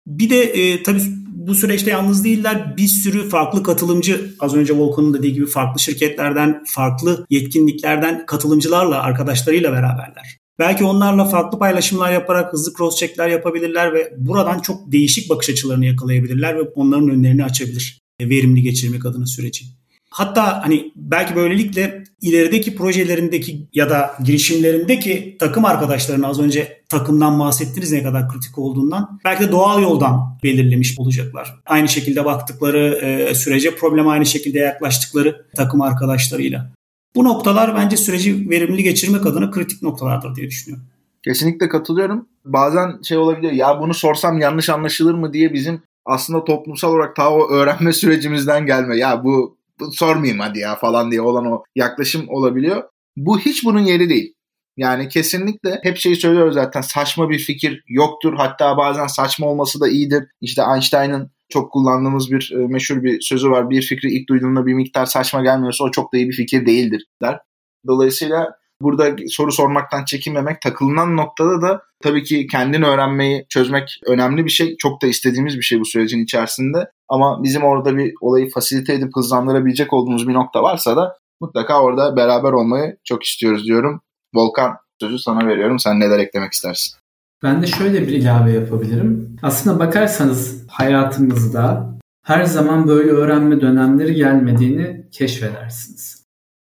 Bir 0.08 0.30
de 0.30 0.44
e, 0.44 0.84
tabii 0.84 1.02
bu 1.28 1.56
süreçte 1.56 1.92
yalnız 1.92 2.24
değiller. 2.24 2.78
Bir 2.78 2.88
sürü 2.88 3.30
farklı 3.30 3.64
katılımcı 3.64 4.36
az 4.40 4.56
önce 4.56 4.78
Volkan'ın 4.78 5.14
dediği 5.14 5.34
gibi 5.34 5.46
farklı 5.46 5.80
şirketlerden, 5.80 6.64
farklı 6.68 7.26
yetkinliklerden 7.30 8.26
katılımcılarla, 8.26 9.02
arkadaşlarıyla 9.02 9.72
beraberler. 9.72 10.38
Belki 10.60 10.84
onlarla 10.84 11.26
farklı 11.26 11.60
paylaşımlar 11.60 12.12
yaparak 12.12 12.54
hızlı 12.54 12.74
cross 12.74 12.96
checkler 12.96 13.30
yapabilirler 13.30 13.94
ve 13.94 14.14
buradan 14.18 14.60
çok 14.60 14.92
değişik 14.92 15.30
bakış 15.30 15.50
açılarını 15.50 15.86
yakalayabilirler 15.86 16.58
ve 16.58 16.62
onların 16.62 17.10
önlerini 17.10 17.44
açabilir 17.44 18.07
verimli 18.22 18.62
geçirmek 18.62 19.06
adına 19.06 19.26
süreci. 19.26 19.66
Hatta 20.10 20.64
hani 20.64 20.92
belki 20.96 21.36
böylelikle 21.36 22.04
ilerideki 22.22 22.76
projelerindeki 22.76 23.68
ya 23.74 23.90
da 23.90 24.16
girişimlerindeki 24.24 25.36
takım 25.40 25.66
arkadaşlarını 25.66 26.28
az 26.28 26.40
önce 26.40 26.82
takımdan 26.90 27.40
bahsettiniz 27.40 27.92
ne 27.92 28.04
kadar 28.04 28.30
kritik 28.30 28.58
olduğundan. 28.58 29.20
Belki 29.26 29.44
de 29.44 29.52
doğal 29.52 29.82
yoldan 29.82 30.40
belirlemiş 30.44 31.00
olacaklar. 31.00 31.56
Aynı 31.66 31.88
şekilde 31.88 32.26
baktıkları 32.26 33.00
e, 33.02 33.36
sürece 33.36 33.76
probleme 33.76 34.10
aynı 34.10 34.26
şekilde 34.26 34.60
yaklaştıkları 34.60 35.46
takım 35.56 35.82
arkadaşlarıyla. 35.82 36.72
Bu 37.16 37.24
noktalar 37.24 37.76
bence 37.76 37.98
süreci 37.98 38.50
verimli 38.50 38.84
geçirmek 38.84 39.26
adına 39.26 39.52
kritik 39.52 39.82
noktalardır 39.82 40.36
diye 40.36 40.48
düşünüyorum. 40.48 40.88
Kesinlikle 41.24 41.70
katılıyorum. 41.70 42.28
Bazen 42.46 43.02
şey 43.02 43.18
olabiliyor 43.18 43.54
ya 43.54 43.80
bunu 43.82 43.94
sorsam 43.94 44.40
yanlış 44.40 44.70
anlaşılır 44.70 45.14
mı 45.14 45.34
diye 45.34 45.54
bizim 45.54 45.82
aslında 46.08 46.44
toplumsal 46.44 46.94
olarak 46.94 47.16
ta 47.16 47.32
o 47.34 47.50
öğrenme 47.50 47.94
sürecimizden 47.94 48.66
gelme. 48.66 48.98
Ya 48.98 49.24
bu, 49.24 49.58
bu 49.80 49.92
sormayayım 49.92 50.40
hadi 50.40 50.60
ya 50.60 50.76
falan 50.76 51.12
diye 51.12 51.22
olan 51.22 51.52
o 51.52 51.64
yaklaşım 51.76 52.30
olabiliyor. 52.30 52.84
Bu 53.18 53.40
hiç 53.40 53.66
bunun 53.66 53.80
yeri 53.80 54.10
değil. 54.10 54.34
Yani 54.78 55.10
kesinlikle 55.10 55.80
hep 55.84 55.98
şeyi 55.98 56.16
söylüyoruz 56.16 56.54
zaten 56.54 56.82
saçma 56.82 57.30
bir 57.30 57.40
fikir 57.40 57.84
yoktur. 57.88 58.34
Hatta 58.38 58.78
bazen 58.78 59.08
saçma 59.08 59.48
olması 59.48 59.82
da 59.82 59.88
iyidir. 59.90 60.24
İşte 60.42 60.62
Einstein'ın 60.74 61.32
çok 61.50 61.72
kullandığımız 61.72 62.32
bir 62.32 62.54
e, 62.56 62.68
meşhur 62.68 63.04
bir 63.04 63.22
sözü 63.22 63.50
var. 63.50 63.70
Bir 63.70 63.82
fikri 63.82 64.12
ilk 64.12 64.30
duyduğunda 64.30 64.66
bir 64.66 64.74
miktar 64.74 65.06
saçma 65.06 65.44
gelmiyorsa 65.44 65.84
o 65.84 65.92
çok 65.92 66.14
da 66.14 66.18
iyi 66.18 66.30
bir 66.30 66.36
fikir 66.36 66.66
değildir 66.66 67.06
der. 67.22 67.40
Dolayısıyla 67.88 68.48
burada 68.82 69.16
soru 69.28 69.52
sormaktan 69.52 70.06
çekinmemek 70.06 70.62
takılınan 70.62 71.18
noktada 71.18 71.62
da 71.62 71.82
tabii 72.04 72.24
ki 72.24 72.48
kendini 72.48 72.86
öğrenmeyi 72.86 73.46
çözmek 73.50 74.00
önemli 74.06 74.46
bir 74.46 74.50
şey. 74.50 74.78
Çok 74.78 75.02
da 75.02 75.08
istediğimiz 75.08 75.58
bir 75.58 75.62
şey 75.62 75.80
bu 75.80 75.86
sürecin 75.86 76.24
içerisinde. 76.24 76.92
Ama 77.10 77.44
bizim 77.44 77.64
orada 77.64 77.98
bir 77.98 78.14
olayı 78.22 78.50
fasilite 78.50 78.94
edip 78.94 79.10
hızlandırabilecek 79.16 79.94
olduğumuz 79.94 80.28
bir 80.28 80.34
nokta 80.34 80.64
varsa 80.64 80.96
da 80.96 81.18
mutlaka 81.42 81.82
orada 81.82 82.16
beraber 82.16 82.52
olmayı 82.52 82.98
çok 83.04 83.24
istiyoruz 83.24 83.66
diyorum. 83.66 84.02
Volkan 84.36 84.78
sözü 85.02 85.20
sana 85.20 85.48
veriyorum. 85.48 85.80
Sen 85.80 86.00
neler 86.00 86.20
eklemek 86.20 86.54
istersin? 86.54 86.98
Ben 87.44 87.62
de 87.62 87.68
şöyle 87.68 88.02
bir 88.02 88.14
ilave 88.14 88.52
yapabilirim. 88.52 89.38
Aslına 89.44 89.80
bakarsanız 89.80 90.68
hayatımızda 90.68 91.98
her 92.26 92.44
zaman 92.44 92.88
böyle 92.88 93.12
öğrenme 93.12 93.62
dönemleri 93.62 94.16
gelmediğini 94.16 95.06
keşfedersiniz. 95.12 96.27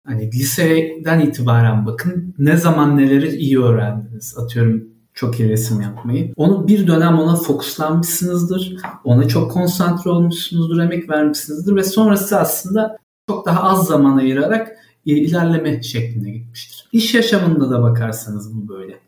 Hani 0.09 0.33
liseden 0.33 1.21
itibaren 1.21 1.87
bakın 1.87 2.35
ne 2.39 2.57
zaman 2.57 2.99
neleri 2.99 3.37
iyi 3.37 3.59
öğrendiniz. 3.61 4.39
Atıyorum 4.39 4.85
çok 5.15 5.41
iyi 5.41 5.49
resim 5.49 5.81
yapmayı. 5.81 6.33
Onu 6.37 6.69
bir 6.69 6.87
dönem 6.87 7.19
ona 7.19 7.37
fokuslanmışsınızdır. 7.37 8.77
Ona 9.05 9.29
çok 9.29 9.53
konsantre 9.53 10.11
olmuşsunuzdur, 10.11 10.79
emek 10.79 11.11
vermişsinizdir 11.11 11.77
ve 11.77 11.85
sonrası 11.85 12.39
aslında 12.41 12.99
çok 13.29 13.47
daha 13.47 13.63
az 13.63 13.87
zaman 13.87 14.17
ayırarak 14.17 14.77
ilerleme 15.05 15.83
şeklinde 15.83 16.31
gitmiştir. 16.31 16.89
İş 16.93 17.15
yaşamında 17.15 17.71
da 17.71 17.83
bakarsanız 17.83 18.57
bu 18.57 18.69
böyle. 18.69 18.99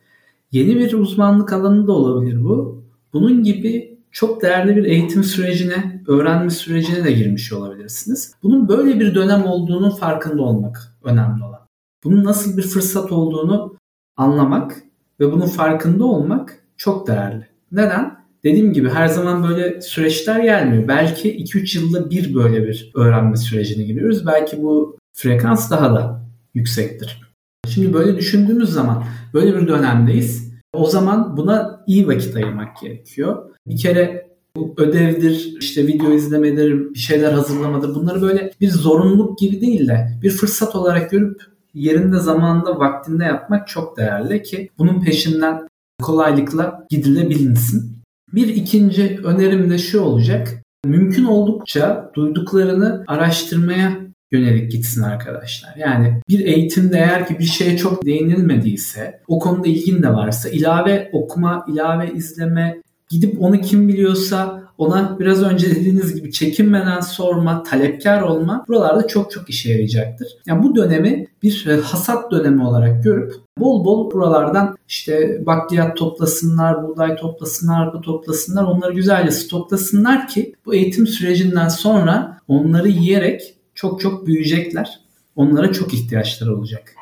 Yeni 0.52 0.76
bir 0.76 0.92
uzmanlık 0.92 1.52
alanında 1.52 1.92
olabilir 1.92 2.44
bu. 2.44 2.84
Bunun 3.12 3.42
gibi 3.42 3.89
çok 4.12 4.42
değerli 4.42 4.76
bir 4.76 4.84
eğitim 4.84 5.24
sürecine, 5.24 6.02
öğrenme 6.08 6.50
sürecine 6.50 7.04
de 7.04 7.12
girmiş 7.12 7.52
olabilirsiniz. 7.52 8.34
Bunun 8.42 8.68
böyle 8.68 9.00
bir 9.00 9.14
dönem 9.14 9.44
olduğunun 9.46 9.90
farkında 9.90 10.42
olmak 10.42 10.96
önemli 11.04 11.44
olan. 11.44 11.60
Bunun 12.04 12.24
nasıl 12.24 12.56
bir 12.56 12.62
fırsat 12.62 13.12
olduğunu 13.12 13.76
anlamak 14.16 14.82
ve 15.20 15.32
bunun 15.32 15.46
farkında 15.46 16.04
olmak 16.04 16.64
çok 16.76 17.06
değerli. 17.06 17.46
Neden? 17.72 18.20
Dediğim 18.44 18.72
gibi 18.72 18.88
her 18.88 19.06
zaman 19.06 19.48
böyle 19.48 19.80
süreçler 19.80 20.40
gelmiyor. 20.40 20.88
Belki 20.88 21.44
2-3 21.44 21.78
yılda 21.78 22.10
bir 22.10 22.34
böyle 22.34 22.68
bir 22.68 22.90
öğrenme 22.94 23.36
sürecine 23.36 23.84
giriyoruz. 23.84 24.26
Belki 24.26 24.62
bu 24.62 24.98
frekans 25.12 25.70
daha 25.70 25.94
da 25.94 26.24
yüksektir. 26.54 27.20
Şimdi 27.68 27.92
böyle 27.92 28.16
düşündüğümüz 28.16 28.70
zaman 28.70 29.04
böyle 29.34 29.60
bir 29.60 29.68
dönemdeyiz. 29.68 30.50
O 30.72 30.86
zaman 30.86 31.36
buna 31.36 31.69
iyi 31.90 32.08
vakit 32.08 32.36
ayırmak 32.36 32.80
gerekiyor. 32.80 33.50
Bir 33.66 33.76
kere 33.76 34.30
bu 34.56 34.74
ödevdir, 34.76 35.56
işte 35.60 35.86
video 35.86 36.12
izlemedir, 36.12 36.94
bir 36.94 36.98
şeyler 36.98 37.32
hazırlamadır. 37.32 37.94
Bunları 37.94 38.22
böyle 38.22 38.52
bir 38.60 38.70
zorunluluk 38.70 39.38
gibi 39.38 39.60
değil 39.60 39.88
de 39.88 40.08
bir 40.22 40.30
fırsat 40.30 40.76
olarak 40.76 41.10
görüp 41.10 41.42
yerinde 41.74 42.18
zamanında 42.18 42.78
vaktinde 42.78 43.24
yapmak 43.24 43.68
çok 43.68 43.96
değerli 43.96 44.42
ki 44.42 44.70
bunun 44.78 45.04
peşinden 45.04 45.68
kolaylıkla 46.02 46.86
gidilebilinsin. 46.90 47.96
Bir 48.34 48.48
ikinci 48.48 49.20
önerim 49.24 49.70
de 49.70 49.78
şu 49.78 50.00
olacak. 50.00 50.62
Mümkün 50.84 51.24
oldukça 51.24 52.10
duyduklarını 52.14 53.04
araştırmaya 53.06 54.09
yönelik 54.32 54.72
gitsin 54.72 55.02
arkadaşlar. 55.02 55.76
Yani 55.76 56.20
bir 56.28 56.40
eğitimde 56.40 56.96
eğer 56.96 57.26
ki 57.26 57.38
bir 57.38 57.44
şeye 57.44 57.76
çok 57.76 58.04
değinilmediyse, 58.04 59.20
o 59.28 59.38
konuda 59.38 59.68
ilgin 59.68 60.02
de 60.02 60.12
varsa 60.12 60.48
ilave 60.48 61.10
okuma, 61.12 61.66
ilave 61.68 62.12
izleme, 62.12 62.82
gidip 63.08 63.42
onu 63.42 63.60
kim 63.60 63.88
biliyorsa 63.88 64.60
ona 64.78 65.16
biraz 65.18 65.42
önce 65.42 65.70
dediğiniz 65.70 66.14
gibi 66.14 66.32
çekinmeden 66.32 67.00
sorma, 67.00 67.62
talepkar 67.62 68.22
olma 68.22 68.64
buralarda 68.68 69.06
çok 69.06 69.30
çok 69.30 69.50
işe 69.50 69.72
yarayacaktır. 69.72 70.28
Yani 70.46 70.62
bu 70.62 70.76
dönemi 70.76 71.26
bir 71.42 71.66
e, 71.66 71.76
hasat 71.80 72.30
dönemi 72.30 72.66
olarak 72.66 73.04
görüp 73.04 73.34
bol 73.58 73.84
bol 73.84 74.10
buralardan 74.10 74.76
işte 74.88 75.42
bakliyat 75.46 75.96
toplasınlar, 75.96 76.88
buğday 76.88 77.16
toplasınlar, 77.16 77.86
arpa 77.86 78.00
toplasınlar, 78.00 78.64
onları 78.64 78.92
güzelce 78.92 79.30
stoklasınlar 79.30 80.28
ki 80.28 80.54
bu 80.66 80.74
eğitim 80.74 81.06
sürecinden 81.06 81.68
sonra 81.68 82.38
onları 82.48 82.88
yiyerek 82.88 83.54
çok 83.80 84.00
çok 84.00 84.26
büyüyecekler. 84.26 85.00
Onlara 85.36 85.72
çok 85.72 85.94
ihtiyaçları 85.94 86.56
olacak. 86.56 86.94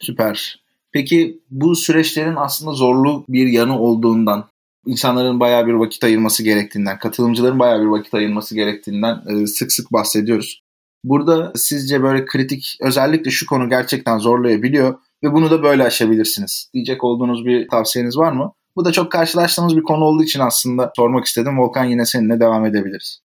Süper. 0.00 0.62
Peki 0.92 1.40
bu 1.50 1.76
süreçlerin 1.76 2.36
aslında 2.36 2.72
zorlu 2.72 3.24
bir 3.28 3.46
yanı 3.46 3.78
olduğundan, 3.78 4.48
insanların 4.86 5.40
bayağı 5.40 5.66
bir 5.66 5.72
vakit 5.72 6.04
ayırması 6.04 6.42
gerektiğinden, 6.42 6.98
katılımcıların 6.98 7.58
bayağı 7.58 7.80
bir 7.80 7.86
vakit 7.86 8.14
ayırması 8.14 8.54
gerektiğinden 8.54 9.22
e, 9.28 9.46
sık 9.46 9.72
sık 9.72 9.92
bahsediyoruz. 9.92 10.62
Burada 11.04 11.52
sizce 11.56 12.02
böyle 12.02 12.24
kritik, 12.24 12.76
özellikle 12.80 13.30
şu 13.30 13.46
konu 13.46 13.68
gerçekten 13.68 14.18
zorlayabiliyor 14.18 14.98
ve 15.24 15.32
bunu 15.32 15.50
da 15.50 15.62
böyle 15.62 15.82
aşabilirsiniz 15.82 16.70
diyecek 16.74 17.04
olduğunuz 17.04 17.46
bir 17.46 17.68
tavsiyeniz 17.68 18.16
var 18.16 18.32
mı? 18.32 18.52
Bu 18.76 18.84
da 18.84 18.92
çok 18.92 19.12
karşılaştığımız 19.12 19.76
bir 19.76 19.82
konu 19.82 20.04
olduğu 20.04 20.22
için 20.22 20.40
aslında 20.40 20.92
sormak 20.96 21.24
istedim. 21.24 21.58
Volkan 21.58 21.84
yine 21.84 22.06
seninle 22.06 22.40
devam 22.40 22.64
edebiliriz. 22.64 23.22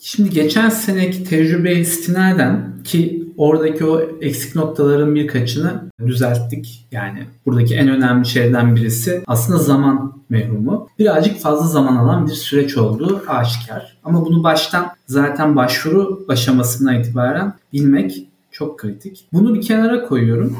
Şimdi 0.00 0.30
geçen 0.30 0.68
seneki 0.68 1.24
tecrübe 1.24 1.74
istinaden 1.74 2.82
ki 2.84 3.24
oradaki 3.36 3.84
o 3.84 4.00
eksik 4.20 4.54
noktaların 4.54 5.14
birkaçını 5.14 5.90
düzelttik. 6.06 6.86
Yani 6.92 7.26
buradaki 7.46 7.74
en 7.74 7.88
önemli 7.88 8.26
şeylerden 8.26 8.76
birisi 8.76 9.22
aslında 9.26 9.58
zaman 9.58 10.22
mehrumu. 10.28 10.88
Birazcık 10.98 11.38
fazla 11.38 11.66
zaman 11.66 11.96
alan 11.96 12.26
bir 12.26 12.32
süreç 12.32 12.76
olduğu 12.76 13.22
aşikar. 13.28 13.98
Ama 14.04 14.26
bunu 14.26 14.42
baştan 14.42 14.86
zaten 15.06 15.56
başvuru 15.56 16.24
aşamasına 16.28 16.96
itibaren 16.96 17.54
bilmek 17.72 18.28
çok 18.50 18.78
kritik. 18.78 19.28
Bunu 19.32 19.54
bir 19.54 19.62
kenara 19.62 20.04
koyuyorum. 20.04 20.56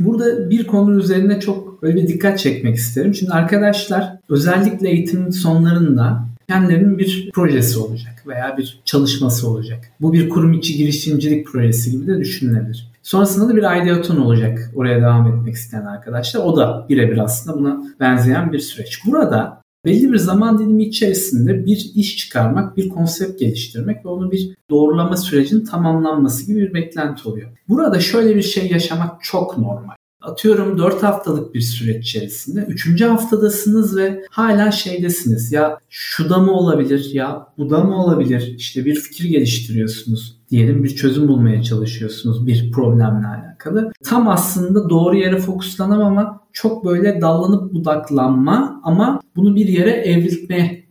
Burada 0.00 0.50
bir 0.50 0.66
konu 0.66 0.98
üzerine 0.98 1.40
çok 1.40 1.82
böyle 1.82 1.96
bir 1.96 2.08
dikkat 2.08 2.38
çekmek 2.38 2.76
isterim. 2.76 3.14
Şimdi 3.14 3.32
arkadaşlar 3.32 4.18
özellikle 4.28 4.90
eğitimin 4.90 5.30
sonlarında 5.30 6.28
kendilerinin 6.48 6.98
bir 6.98 7.30
projesi 7.34 7.78
olacak 7.78 8.24
veya 8.26 8.56
bir 8.58 8.80
çalışması 8.84 9.48
olacak. 9.50 9.92
Bu 10.00 10.12
bir 10.12 10.28
kurum 10.28 10.52
içi 10.52 10.76
girişimcilik 10.76 11.46
projesi 11.46 11.90
gibi 11.90 12.06
de 12.06 12.18
düşünülebilir. 12.18 12.88
Sonrasında 13.02 13.48
da 13.48 13.56
bir 13.56 13.82
ideaton 13.82 14.16
olacak 14.16 14.70
oraya 14.74 15.00
devam 15.00 15.26
etmek 15.26 15.54
isteyen 15.54 15.84
arkadaşlar. 15.84 16.40
O 16.40 16.56
da 16.56 16.86
birebir 16.88 17.18
aslında 17.18 17.58
buna 17.58 17.82
benzeyen 18.00 18.52
bir 18.52 18.58
süreç. 18.58 18.98
Burada 19.06 19.62
belli 19.84 20.12
bir 20.12 20.18
zaman 20.18 20.58
dilimi 20.58 20.84
içerisinde 20.84 21.66
bir 21.66 21.90
iş 21.94 22.16
çıkarmak, 22.16 22.76
bir 22.76 22.88
konsept 22.88 23.40
geliştirmek 23.40 24.04
ve 24.04 24.08
onu 24.08 24.30
bir 24.30 24.54
doğrulama 24.70 25.16
sürecinin 25.16 25.64
tamamlanması 25.64 26.46
gibi 26.46 26.60
bir 26.60 26.74
beklenti 26.74 27.28
oluyor. 27.28 27.50
Burada 27.68 28.00
şöyle 28.00 28.36
bir 28.36 28.42
şey 28.42 28.70
yaşamak 28.70 29.22
çok 29.22 29.58
normal. 29.58 29.94
Atıyorum 30.28 30.78
4 30.78 31.02
haftalık 31.02 31.54
bir 31.54 31.60
süreç 31.60 32.08
içerisinde 32.08 32.60
3. 32.60 33.02
haftadasınız 33.02 33.96
ve 33.96 34.24
hala 34.30 34.70
şeydesiniz. 34.70 35.52
Ya 35.52 35.78
şu 35.88 36.30
da 36.30 36.38
mı 36.38 36.52
olabilir 36.52 37.10
ya 37.12 37.46
bu 37.58 37.70
da 37.70 37.84
mı 37.84 38.02
olabilir? 38.02 38.54
İşte 38.56 38.84
bir 38.84 38.94
fikir 38.94 39.24
geliştiriyorsunuz 39.24 40.38
diyelim 40.50 40.84
bir 40.84 40.96
çözüm 40.96 41.28
bulmaya 41.28 41.62
çalışıyorsunuz 41.62 42.46
bir 42.46 42.72
problemle 42.72 43.26
alakalı. 43.26 43.92
Tam 44.04 44.28
aslında 44.28 44.90
doğru 44.90 45.16
yere 45.16 45.36
fokuslanamama 45.36 46.40
çok 46.52 46.84
böyle 46.84 47.20
dallanıp 47.20 47.72
budaklanma 47.74 48.80
ama 48.84 49.20
bunu 49.36 49.56
bir 49.56 49.68
yere 49.68 49.90
evriltmeye 49.90 50.84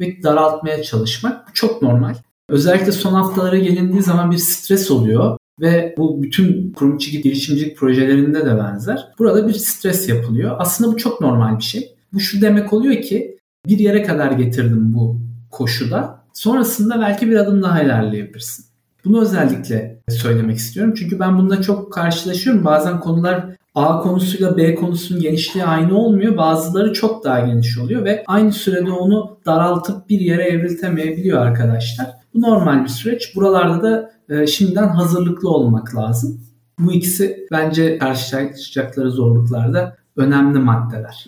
ve 0.00 0.22
daraltmaya 0.22 0.82
çalışmak 0.82 1.48
bu 1.48 1.52
çok 1.54 1.82
normal. 1.82 2.14
Özellikle 2.48 2.92
son 2.92 3.12
haftalara 3.12 3.58
gelindiği 3.58 4.02
zaman 4.02 4.30
bir 4.30 4.36
stres 4.36 4.90
oluyor. 4.90 5.38
Ve 5.60 5.94
bu 5.98 6.22
bütün 6.22 6.72
kurum 6.72 6.96
içi 6.96 7.22
girişimcilik 7.22 7.76
projelerinde 7.76 8.46
de 8.46 8.58
benzer. 8.58 9.08
Burada 9.18 9.48
bir 9.48 9.54
stres 9.54 10.08
yapılıyor. 10.08 10.56
Aslında 10.58 10.92
bu 10.92 10.96
çok 10.96 11.20
normal 11.20 11.58
bir 11.58 11.64
şey. 11.64 11.94
Bu 12.12 12.20
şu 12.20 12.40
demek 12.40 12.72
oluyor 12.72 13.02
ki 13.02 13.38
bir 13.66 13.78
yere 13.78 14.02
kadar 14.02 14.30
getirdim 14.30 14.94
bu 14.94 15.20
koşuda. 15.50 16.24
Sonrasında 16.32 17.00
belki 17.00 17.30
bir 17.30 17.36
adım 17.36 17.62
daha 17.62 17.82
ilerleyebilirsin. 17.82 18.64
Bunu 19.04 19.22
özellikle 19.22 20.00
söylemek 20.08 20.56
istiyorum. 20.56 20.94
Çünkü 20.96 21.20
ben 21.20 21.38
bunda 21.38 21.62
çok 21.62 21.92
karşılaşıyorum. 21.92 22.64
Bazen 22.64 23.00
konular 23.00 23.46
A 23.74 24.00
konusuyla 24.00 24.56
B 24.56 24.74
konusunun 24.74 25.20
genişliği 25.20 25.64
aynı 25.64 25.98
olmuyor. 25.98 26.36
Bazıları 26.36 26.92
çok 26.92 27.24
daha 27.24 27.40
geniş 27.40 27.78
oluyor 27.78 28.04
ve 28.04 28.24
aynı 28.26 28.52
sürede 28.52 28.90
onu 28.90 29.38
daraltıp 29.46 30.08
bir 30.08 30.20
yere 30.20 30.42
evriltemeyebiliyor 30.42 31.42
arkadaşlar. 31.42 32.23
Bu 32.34 32.40
normal 32.40 32.84
bir 32.84 32.88
süreç. 32.88 33.36
Buralarda 33.36 33.82
da 33.82 34.10
e, 34.28 34.46
şimdiden 34.46 34.88
hazırlıklı 34.88 35.50
olmak 35.50 35.96
lazım. 35.96 36.40
Bu 36.78 36.92
ikisi 36.92 37.46
bence 37.52 37.98
karşılaşacakları 37.98 39.10
zorluklarda 39.10 39.96
önemli 40.16 40.58
maddeler. 40.58 41.26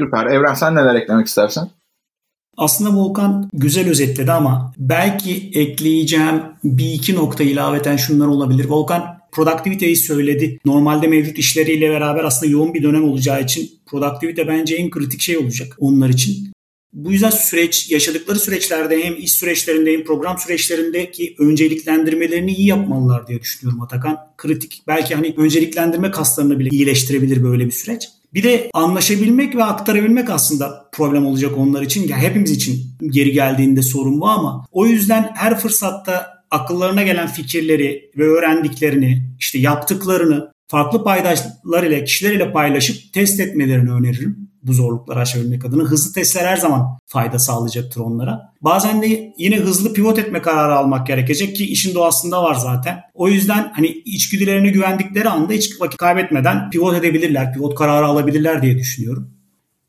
Süper. 0.00 0.26
Evren 0.26 0.54
sen 0.54 0.74
neler 0.74 0.94
eklemek 0.94 1.26
istersen? 1.26 1.70
Aslında 2.56 2.96
Volkan 2.96 3.50
güzel 3.52 3.90
özetledi 3.90 4.32
ama 4.32 4.72
belki 4.78 5.50
ekleyeceğim 5.54 6.42
bir 6.64 6.92
iki 6.92 7.14
nokta 7.14 7.44
ilaveten 7.44 7.96
şunlar 7.96 8.26
olabilir. 8.26 8.64
Volkan 8.68 9.18
produktiviteyi 9.32 9.96
söyledi. 9.96 10.58
Normalde 10.64 11.08
mevcut 11.08 11.38
işleriyle 11.38 11.90
beraber 11.90 12.24
aslında 12.24 12.52
yoğun 12.52 12.74
bir 12.74 12.82
dönem 12.82 13.04
olacağı 13.04 13.42
için 13.42 13.70
produktivite 13.86 14.48
bence 14.48 14.76
en 14.76 14.90
kritik 14.90 15.20
şey 15.20 15.38
olacak 15.38 15.76
onlar 15.78 16.08
için. 16.08 16.52
Bu 16.92 17.12
yüzden 17.12 17.30
süreç, 17.30 17.90
yaşadıkları 17.90 18.38
süreçlerde 18.38 19.04
hem 19.04 19.16
iş 19.16 19.32
süreçlerinde 19.32 19.92
hem 19.92 20.04
program 20.04 20.38
süreçlerindeki 20.38 21.34
önceliklendirmelerini 21.38 22.52
iyi 22.52 22.66
yapmalılar 22.66 23.26
diye 23.26 23.40
düşünüyorum 23.40 23.82
Atakan. 23.82 24.18
Kritik. 24.36 24.82
Belki 24.86 25.14
hani 25.14 25.34
önceliklendirme 25.36 26.10
kaslarını 26.10 26.58
bile 26.58 26.68
iyileştirebilir 26.68 27.42
böyle 27.42 27.66
bir 27.66 27.70
süreç. 27.70 28.08
Bir 28.34 28.42
de 28.42 28.70
anlaşabilmek 28.74 29.56
ve 29.56 29.64
aktarabilmek 29.64 30.30
aslında 30.30 30.88
problem 30.92 31.26
olacak 31.26 31.52
onlar 31.58 31.82
için. 31.82 32.08
Ya 32.08 32.18
hepimiz 32.18 32.50
için 32.50 32.86
geri 33.06 33.32
geldiğinde 33.32 33.82
sorun 33.82 34.20
bu 34.20 34.28
ama 34.28 34.66
o 34.72 34.86
yüzden 34.86 35.30
her 35.34 35.58
fırsatta 35.58 36.26
akıllarına 36.50 37.02
gelen 37.02 37.28
fikirleri 37.28 38.10
ve 38.18 38.24
öğrendiklerini, 38.24 39.22
işte 39.38 39.58
yaptıklarını 39.58 40.52
farklı 40.68 41.04
paydaşlar 41.04 41.82
ile, 41.82 42.04
kişiler 42.04 42.32
ile 42.32 42.52
paylaşıp 42.52 43.12
test 43.12 43.40
etmelerini 43.40 43.90
öneririm 43.90 44.48
bu 44.62 44.72
zorlukları 44.72 45.20
aşabilmek 45.20 45.64
adına. 45.64 45.82
Hızlı 45.82 46.12
testler 46.12 46.44
her 46.44 46.56
zaman 46.56 46.98
fayda 47.06 47.38
sağlayacaktır 47.38 48.00
onlara. 48.00 48.52
Bazen 48.62 49.02
de 49.02 49.34
yine 49.38 49.56
hızlı 49.56 49.92
pivot 49.92 50.18
etme 50.18 50.42
kararı 50.42 50.74
almak 50.74 51.06
gerekecek 51.06 51.56
ki 51.56 51.66
işin 51.66 51.94
doğasında 51.94 52.42
var 52.42 52.54
zaten. 52.54 53.00
O 53.14 53.28
yüzden 53.28 53.72
hani 53.74 53.86
içgüdülerine 53.86 54.70
güvendikleri 54.70 55.28
anda 55.28 55.52
hiç 55.52 55.80
vakit 55.80 55.98
kaybetmeden 55.98 56.70
pivot 56.70 56.96
edebilirler, 56.96 57.52
pivot 57.52 57.74
kararı 57.74 58.06
alabilirler 58.06 58.62
diye 58.62 58.78
düşünüyorum. 58.78 59.30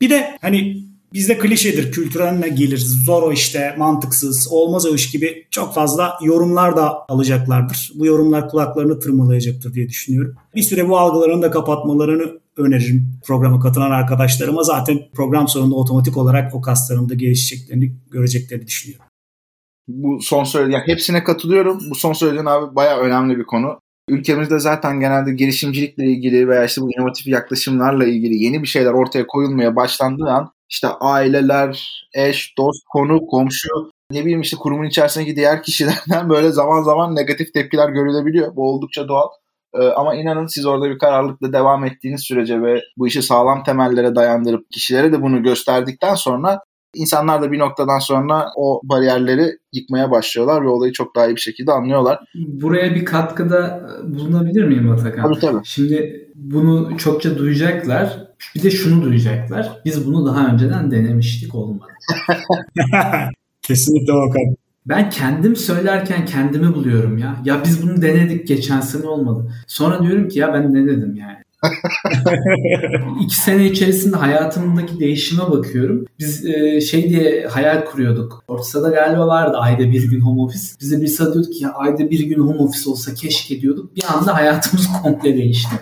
Bir 0.02 0.10
de 0.10 0.38
hani 0.42 0.89
Bizde 1.14 1.38
klişedir 1.38 1.92
kültürel 1.92 2.56
gelir 2.56 2.78
zor 2.78 3.24
o 3.24 3.32
işte 3.32 3.76
mantıksız 3.78 4.48
olmaz 4.52 4.86
o 4.86 4.96
iş 4.96 5.12
gibi 5.12 5.48
çok 5.52 5.74
fazla 5.74 6.14
yorumlar 6.24 6.78
da 6.78 7.06
alacaklardır. 7.10 7.92
Bu 7.96 8.06
yorumlar 8.06 8.50
kulaklarını 8.50 9.00
tırmalayacaktır 9.00 9.74
diye 9.74 9.90
düşünüyorum. 9.90 10.36
Bir 10.56 10.62
süre 10.62 10.90
bu 10.90 10.98
algılarını 10.98 11.42
da 11.42 11.52
kapatmalarını 11.52 12.40
öneririm 12.58 13.14
programa 13.26 13.60
katılan 13.60 13.92
arkadaşlarıma. 13.92 14.64
Zaten 14.64 15.00
program 15.14 15.48
sonunda 15.48 15.76
otomatik 15.76 16.18
olarak 16.18 16.56
o 16.56 16.62
kaslarında 16.62 17.14
gelişeceklerini 17.14 17.96
göreceklerini 18.12 18.68
düşünüyorum. 18.68 19.06
Bu 19.88 20.22
son 20.22 20.44
söylediğin, 20.44 20.82
hepsine 20.86 21.24
katılıyorum. 21.24 21.80
Bu 21.90 21.96
son 21.96 22.14
söylediğin 22.14 22.46
abi 22.46 22.76
bayağı 22.76 23.00
önemli 23.00 23.38
bir 23.38 23.44
konu. 23.44 23.80
Ülkemizde 24.10 24.60
zaten 24.60 25.00
genelde 25.00 25.34
girişimcilikle 25.34 26.06
ilgili 26.06 26.48
veya 26.48 26.66
işte 26.66 26.82
bu 26.82 26.92
inovatif 26.92 27.28
yaklaşımlarla 27.28 28.06
ilgili 28.06 28.44
yeni 28.44 28.62
bir 28.62 28.68
şeyler 28.68 28.92
ortaya 28.92 29.28
koyulmaya 29.28 29.76
başlandığı 29.76 30.30
an 30.30 30.52
işte 30.70 30.88
aileler, 30.88 32.04
eş, 32.14 32.54
dost, 32.58 32.84
konu, 32.92 33.28
komşu 33.28 33.92
ne 34.12 34.22
bileyim 34.22 34.42
işte 34.42 34.58
kurumun 34.58 34.86
içerisindeki 34.86 35.36
diğer 35.36 35.64
kişilerden 35.64 36.30
böyle 36.30 36.52
zaman 36.52 36.84
zaman 36.84 37.16
negatif 37.16 37.54
tepkiler 37.54 37.90
görülebiliyor. 37.90 38.56
Bu 38.56 38.70
oldukça 38.70 39.08
doğal. 39.08 39.28
Ee, 39.74 39.88
ama 39.88 40.16
inanın 40.16 40.48
siz 40.48 40.66
orada 40.66 40.90
bir 40.90 41.00
kararlılıkla 41.00 41.54
devam 41.54 41.86
ettiğiniz 41.86 42.22
sürece 42.22 42.62
ve 42.62 42.82
bu 42.98 43.08
işi 43.08 43.22
sağlam 43.22 43.64
temellere 43.64 44.16
dayandırıp 44.16 44.72
kişilere 44.72 45.12
de 45.12 45.22
bunu 45.22 45.44
gösterdikten 45.44 46.16
sonra 46.16 46.60
insanlar 46.96 47.42
da 47.42 47.52
bir 47.52 47.60
noktadan 47.60 48.00
sonra 48.00 48.48
o 48.56 48.82
bariyerleri 48.84 49.58
yıkmaya 49.74 50.12
başlıyorlar 50.12 50.64
ve 50.64 50.68
olayı 50.68 50.92
çok 50.92 51.16
daha 51.16 51.28
iyi 51.28 51.36
bir 51.36 51.42
şekilde 51.42 51.72
anlıyorlar. 51.72 52.20
Buraya 52.36 52.96
bir 52.96 53.06
katkıda 53.06 53.90
bulunabilir 54.04 54.64
miyim 54.64 54.92
Atakan? 54.92 55.24
Tabii 55.24 55.40
tabii. 55.40 55.62
Şimdi 55.64 56.28
bunu 56.36 56.98
çokça 56.98 57.38
duyacaklar. 57.38 58.30
Bir 58.56 58.64
de 58.64 58.72
şunu 58.72 59.04
duyacaklar. 59.04 59.82
Biz 59.86 60.08
bunu 60.08 60.26
daha 60.26 60.48
önceden 60.48 60.92
denemiştik 60.92 61.56
olmadı. 61.56 61.92
Kesinlikle 63.62 64.14
Volkan. 64.14 64.56
Ben 64.86 65.10
kendim 65.10 65.56
söylerken 65.56 66.26
kendimi 66.26 66.76
buluyorum 66.76 67.18
ya. 67.18 67.42
Ya 67.46 67.62
biz 67.66 67.84
bunu 67.84 68.02
denedik 68.02 68.48
geçen 68.48 68.82
sene 68.82 69.08
olmadı. 69.08 69.54
Sonra 69.68 70.04
diyorum 70.04 70.28
ki 70.28 70.40
ya 70.40 70.54
ben 70.54 70.74
ne 70.74 70.88
dedim 70.88 71.16
yani. 71.16 71.38
İki 73.22 73.36
sene 73.36 73.66
içerisinde 73.66 74.16
hayatımdaki 74.16 75.00
değişime 75.00 75.52
bakıyorum. 75.52 76.06
Biz 76.20 76.46
e, 76.46 76.82
şey 76.82 77.10
diye 77.10 77.48
hayal 77.48 77.86
kuruyorduk. 77.86 78.44
Ortada 78.48 78.90
galiba 78.90 79.28
vardı 79.28 79.58
ayda 79.58 79.92
bir 79.92 80.10
gün 80.12 80.22
home 80.22 80.42
office. 80.42 80.68
Biz 80.82 80.92
de 80.92 81.02
bir 81.02 81.08
diyorduk 81.08 81.54
ki 81.54 81.64
ya 81.64 81.74
ayda 81.74 82.10
bir 82.10 82.20
gün 82.20 82.40
home 82.40 82.60
office 82.60 82.90
olsa 82.90 83.14
keşke 83.14 83.62
diyorduk. 83.62 83.96
Bir 83.96 84.04
anda 84.14 84.36
hayatımız 84.36 84.88
komple 85.04 85.38
değişti. 85.38 85.76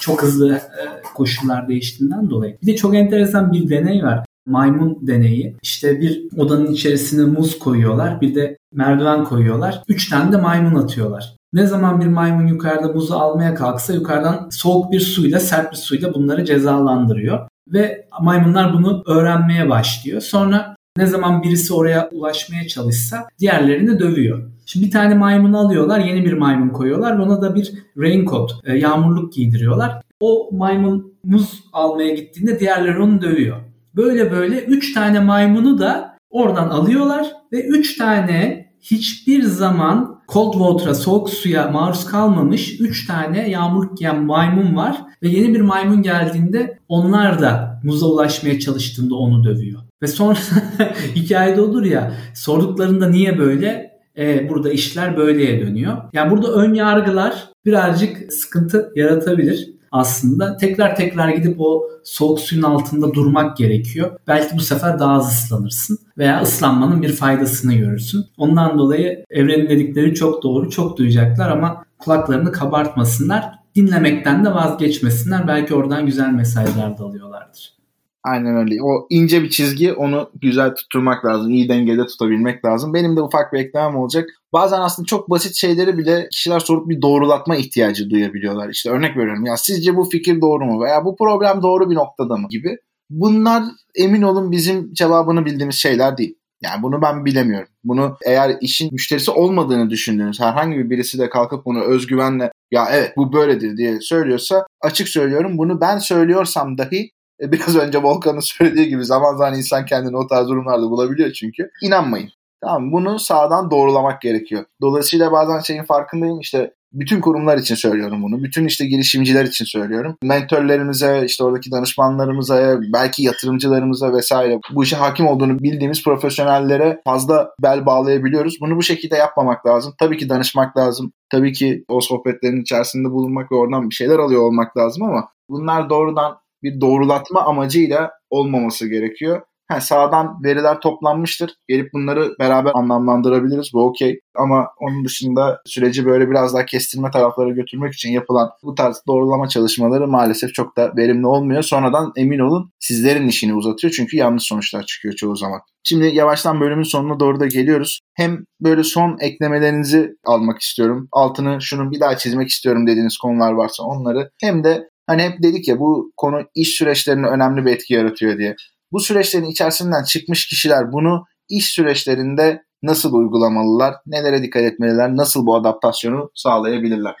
Çok 0.00 0.22
hızlı 0.22 0.54
e, 0.54 0.82
koşullar 1.14 1.68
değiştiğinden 1.68 2.30
dolayı. 2.30 2.58
Bir 2.62 2.66
de 2.66 2.76
çok 2.76 2.94
enteresan 2.94 3.52
bir 3.52 3.68
deney 3.68 4.02
var 4.02 4.24
maymun 4.46 4.98
deneyi. 5.02 5.56
İşte 5.62 6.00
bir 6.00 6.28
odanın 6.36 6.72
içerisine 6.72 7.24
muz 7.24 7.58
koyuyorlar, 7.58 8.20
bir 8.20 8.34
de 8.34 8.58
merdiven 8.72 9.24
koyuyorlar. 9.24 9.82
Üç 9.88 10.10
tane 10.10 10.32
de 10.32 10.36
maymun 10.36 10.82
atıyorlar. 10.82 11.36
Ne 11.52 11.66
zaman 11.66 12.00
bir 12.00 12.06
maymun 12.06 12.46
yukarıda 12.46 12.88
muzu 12.88 13.14
almaya 13.14 13.54
kalksa 13.54 13.92
yukarıdan 13.92 14.48
soğuk 14.50 14.92
bir 14.92 15.00
suyla, 15.00 15.40
sert 15.40 15.72
bir 15.72 15.76
suyla 15.76 16.14
bunları 16.14 16.44
cezalandırıyor. 16.44 17.48
Ve 17.68 18.08
maymunlar 18.20 18.72
bunu 18.72 19.02
öğrenmeye 19.06 19.70
başlıyor. 19.70 20.20
Sonra 20.20 20.76
ne 20.96 21.06
zaman 21.06 21.42
birisi 21.42 21.74
oraya 21.74 22.08
ulaşmaya 22.12 22.68
çalışsa 22.68 23.28
diğerlerini 23.38 23.98
dövüyor. 23.98 24.42
Şimdi 24.66 24.86
bir 24.86 24.90
tane 24.90 25.14
maymunu 25.14 25.58
alıyorlar, 25.58 26.00
yeni 26.00 26.24
bir 26.24 26.32
maymun 26.32 26.68
koyuyorlar 26.68 27.18
ona 27.18 27.42
da 27.42 27.54
bir 27.54 27.72
raincoat, 27.98 28.52
e, 28.64 28.76
yağmurluk 28.76 29.32
giydiriyorlar. 29.32 30.02
O 30.20 30.50
maymun 30.52 31.14
muz 31.24 31.64
almaya 31.72 32.14
gittiğinde 32.14 32.60
diğerleri 32.60 32.98
onu 32.98 33.22
dövüyor. 33.22 33.56
Böyle 33.96 34.30
böyle 34.30 34.64
3 34.64 34.94
tane 34.94 35.20
maymunu 35.20 35.78
da 35.78 36.16
oradan 36.30 36.68
alıyorlar 36.68 37.32
ve 37.52 37.64
3 37.64 37.96
tane 37.98 38.66
hiçbir 38.80 39.42
zaman 39.42 40.11
cold 40.28 40.52
water'a 40.52 40.94
soğuk 40.94 41.30
suya 41.30 41.68
maruz 41.68 42.04
kalmamış 42.04 42.80
3 42.80 43.06
tane 43.06 43.50
yağmur 43.50 43.88
yiyen 43.98 44.24
maymun 44.24 44.76
var 44.76 44.96
ve 45.22 45.28
yeni 45.28 45.54
bir 45.54 45.60
maymun 45.60 46.02
geldiğinde 46.02 46.78
onlar 46.88 47.40
da 47.40 47.80
muza 47.84 48.06
ulaşmaya 48.06 48.60
çalıştığında 48.60 49.14
onu 49.14 49.44
dövüyor. 49.44 49.80
Ve 50.02 50.06
sonra 50.06 50.38
hikayede 51.14 51.60
olur 51.60 51.84
ya 51.84 52.12
sorduklarında 52.34 53.08
niye 53.08 53.38
böyle? 53.38 53.92
E, 54.18 54.48
burada 54.48 54.72
işler 54.72 55.16
böyleye 55.16 55.60
dönüyor. 55.60 55.96
Yani 56.12 56.30
burada 56.30 56.52
ön 56.52 56.74
yargılar 56.74 57.48
birazcık 57.64 58.32
sıkıntı 58.32 58.92
yaratabilir. 58.96 59.70
Aslında 59.92 60.56
tekrar 60.56 60.96
tekrar 60.96 61.28
gidip 61.28 61.60
o 61.60 61.82
soğuk 62.04 62.40
suyun 62.40 62.62
altında 62.62 63.14
durmak 63.14 63.56
gerekiyor. 63.56 64.10
Belki 64.28 64.56
bu 64.56 64.60
sefer 64.60 64.98
daha 64.98 65.12
az 65.12 65.32
ıslanırsın 65.32 65.98
veya 66.18 66.42
ıslanmanın 66.42 67.02
bir 67.02 67.12
faydasını 67.12 67.74
görürsün. 67.74 68.24
Ondan 68.36 68.78
dolayı 68.78 69.24
evrenin 69.30 69.68
dedikleri 69.68 70.14
çok 70.14 70.42
doğru, 70.42 70.70
çok 70.70 70.98
duyacaklar 70.98 71.50
ama 71.50 71.84
kulaklarını 71.98 72.52
kabartmasınlar. 72.52 73.50
Dinlemekten 73.74 74.44
de 74.44 74.54
vazgeçmesinler. 74.54 75.48
Belki 75.48 75.74
oradan 75.74 76.06
güzel 76.06 76.30
mesajlar 76.30 76.98
da 76.98 77.04
alıyorlardır. 77.04 77.81
Aynen 78.24 78.56
öyle. 78.56 78.82
O 78.82 79.06
ince 79.10 79.42
bir 79.42 79.50
çizgi 79.50 79.92
onu 79.92 80.30
güzel 80.40 80.74
tutturmak 80.74 81.24
lazım. 81.24 81.50
iyi 81.50 81.68
dengede 81.68 82.06
tutabilmek 82.06 82.64
lazım. 82.64 82.94
Benim 82.94 83.16
de 83.16 83.22
ufak 83.22 83.52
bir 83.52 83.58
eklemem 83.58 83.96
olacak. 83.96 84.28
Bazen 84.52 84.80
aslında 84.80 85.06
çok 85.06 85.30
basit 85.30 85.54
şeyleri 85.54 85.98
bile 85.98 86.28
kişiler 86.30 86.60
sorup 86.60 86.88
bir 86.88 87.02
doğrulatma 87.02 87.56
ihtiyacı 87.56 88.10
duyabiliyorlar. 88.10 88.68
İşte 88.68 88.90
örnek 88.90 89.16
veriyorum 89.16 89.46
ya 89.46 89.56
sizce 89.56 89.96
bu 89.96 90.04
fikir 90.04 90.40
doğru 90.40 90.64
mu 90.64 90.84
veya 90.84 91.04
bu 91.04 91.16
problem 91.16 91.62
doğru 91.62 91.90
bir 91.90 91.94
noktada 91.94 92.36
mı 92.36 92.46
gibi. 92.50 92.76
Bunlar 93.10 93.64
emin 93.94 94.22
olun 94.22 94.52
bizim 94.52 94.92
cevabını 94.94 95.44
bildiğimiz 95.44 95.76
şeyler 95.76 96.18
değil. 96.18 96.34
Yani 96.62 96.82
bunu 96.82 97.02
ben 97.02 97.24
bilemiyorum. 97.24 97.68
Bunu 97.84 98.16
eğer 98.26 98.56
işin 98.60 98.92
müşterisi 98.92 99.30
olmadığını 99.30 99.90
düşündüğünüz 99.90 100.40
herhangi 100.40 100.78
bir 100.78 100.90
birisi 100.90 101.18
de 101.18 101.30
kalkıp 101.30 101.66
bunu 101.66 101.80
özgüvenle 101.80 102.52
ya 102.70 102.88
evet 102.92 103.12
bu 103.16 103.32
böyledir 103.32 103.76
diye 103.76 104.00
söylüyorsa 104.00 104.66
açık 104.80 105.08
söylüyorum 105.08 105.58
bunu 105.58 105.80
ben 105.80 105.98
söylüyorsam 105.98 106.78
dahi 106.78 107.10
e, 107.40 107.52
biraz 107.52 107.76
önce 107.76 108.02
Volkan'ın 108.02 108.40
söylediği 108.40 108.88
gibi 108.88 109.04
zaman 109.04 109.36
zaman 109.36 109.54
insan 109.54 109.86
kendini 109.86 110.16
o 110.16 110.26
tarz 110.26 110.48
durumlarda 110.48 110.90
bulabiliyor 110.90 111.32
çünkü. 111.32 111.70
İnanmayın. 111.82 112.30
Tamam 112.60 112.92
bunu 112.92 113.18
sağdan 113.18 113.70
doğrulamak 113.70 114.22
gerekiyor. 114.22 114.64
Dolayısıyla 114.82 115.32
bazen 115.32 115.60
şeyin 115.60 115.84
farkındayım 115.84 116.40
işte 116.40 116.70
bütün 116.92 117.20
kurumlar 117.20 117.58
için 117.58 117.74
söylüyorum 117.74 118.22
bunu. 118.22 118.42
Bütün 118.42 118.66
işte 118.66 118.86
girişimciler 118.86 119.44
için 119.44 119.64
söylüyorum. 119.64 120.16
Mentörlerimize, 120.22 121.22
işte 121.26 121.44
oradaki 121.44 121.70
danışmanlarımıza, 121.70 122.78
belki 122.92 123.22
yatırımcılarımıza 123.22 124.12
vesaire 124.12 124.60
bu 124.74 124.84
işe 124.84 124.96
hakim 124.96 125.26
olduğunu 125.26 125.58
bildiğimiz 125.58 126.04
profesyonellere 126.04 127.00
fazla 127.04 127.50
bel 127.62 127.86
bağlayabiliyoruz. 127.86 128.56
Bunu 128.60 128.76
bu 128.76 128.82
şekilde 128.82 129.16
yapmamak 129.16 129.66
lazım. 129.66 129.94
Tabii 129.98 130.16
ki 130.16 130.28
danışmak 130.28 130.76
lazım. 130.76 131.12
Tabii 131.30 131.52
ki 131.52 131.84
o 131.88 132.00
sohbetlerin 132.00 132.62
içerisinde 132.62 133.10
bulunmak 133.10 133.52
ve 133.52 133.56
oradan 133.56 133.90
bir 133.90 133.94
şeyler 133.94 134.18
alıyor 134.18 134.42
olmak 134.42 134.76
lazım 134.76 135.02
ama 135.02 135.28
bunlar 135.48 135.90
doğrudan 135.90 136.41
bir 136.62 136.80
doğrulatma 136.80 137.42
amacıyla 137.42 138.10
olmaması 138.30 138.88
gerekiyor. 138.88 139.42
Ha, 139.72 139.80
sağdan 139.80 140.42
veriler 140.44 140.80
toplanmıştır. 140.80 141.50
Gelip 141.68 141.92
bunları 141.92 142.34
beraber 142.38 142.72
anlamlandırabiliriz. 142.74 143.70
Bu 143.74 143.86
okey. 143.86 144.20
Ama 144.36 144.68
onun 144.80 145.04
dışında 145.04 145.60
süreci 145.66 146.06
böyle 146.06 146.30
biraz 146.30 146.54
daha 146.54 146.66
kestirme 146.66 147.10
taraflara 147.10 147.50
götürmek 147.50 147.94
için 147.94 148.10
yapılan 148.10 148.50
bu 148.62 148.74
tarz 148.74 149.02
doğrulama 149.08 149.48
çalışmaları 149.48 150.08
maalesef 150.08 150.54
çok 150.54 150.76
da 150.76 150.92
verimli 150.96 151.26
olmuyor. 151.26 151.62
Sonradan 151.62 152.12
emin 152.16 152.38
olun 152.38 152.70
sizlerin 152.78 153.28
işini 153.28 153.54
uzatıyor. 153.54 153.92
Çünkü 153.96 154.16
yanlış 154.16 154.42
sonuçlar 154.42 154.82
çıkıyor 154.82 155.14
çoğu 155.14 155.36
zaman. 155.36 155.60
Şimdi 155.84 156.06
yavaştan 156.06 156.60
bölümün 156.60 156.82
sonuna 156.82 157.20
doğru 157.20 157.40
da 157.40 157.46
geliyoruz. 157.46 158.00
Hem 158.14 158.44
böyle 158.60 158.84
son 158.84 159.16
eklemelerinizi 159.20 160.16
almak 160.24 160.60
istiyorum. 160.60 161.08
Altını 161.12 161.62
şunu 161.62 161.90
bir 161.90 162.00
daha 162.00 162.16
çizmek 162.16 162.48
istiyorum 162.48 162.86
dediğiniz 162.86 163.16
konular 163.16 163.52
varsa 163.52 163.82
onları. 163.82 164.30
Hem 164.40 164.64
de 164.64 164.88
Hani 165.06 165.22
hep 165.22 165.42
dedik 165.42 165.68
ya 165.68 165.78
bu 165.78 166.12
konu 166.16 166.42
iş 166.54 166.68
süreçlerine 166.68 167.26
önemli 167.26 167.66
bir 167.66 167.70
etki 167.70 167.94
yaratıyor 167.94 168.38
diye. 168.38 168.56
Bu 168.92 169.00
süreçlerin 169.00 169.50
içerisinden 169.50 170.04
çıkmış 170.04 170.46
kişiler 170.46 170.92
bunu 170.92 171.24
iş 171.48 171.66
süreçlerinde 171.66 172.62
nasıl 172.82 173.14
uygulamalılar, 173.14 173.94
nelere 174.06 174.42
dikkat 174.42 174.62
etmeliler, 174.62 175.16
nasıl 175.16 175.46
bu 175.46 175.56
adaptasyonu 175.56 176.30
sağlayabilirler? 176.34 177.14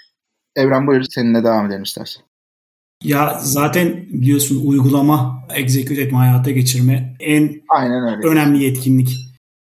Evren 0.56 0.86
buyur 0.86 1.04
seninle 1.10 1.44
devam 1.44 1.66
edelim 1.66 1.82
istersen. 1.82 2.22
Ya 3.04 3.38
zaten 3.42 4.06
biliyorsun 4.12 4.66
uygulama, 4.66 5.46
execute 5.54 6.02
etme, 6.02 6.18
hayata 6.18 6.50
geçirme 6.50 7.16
en 7.20 7.62
Aynen 7.68 8.16
öyle. 8.16 8.28
önemli 8.28 8.64
yetkinlik. 8.64 9.08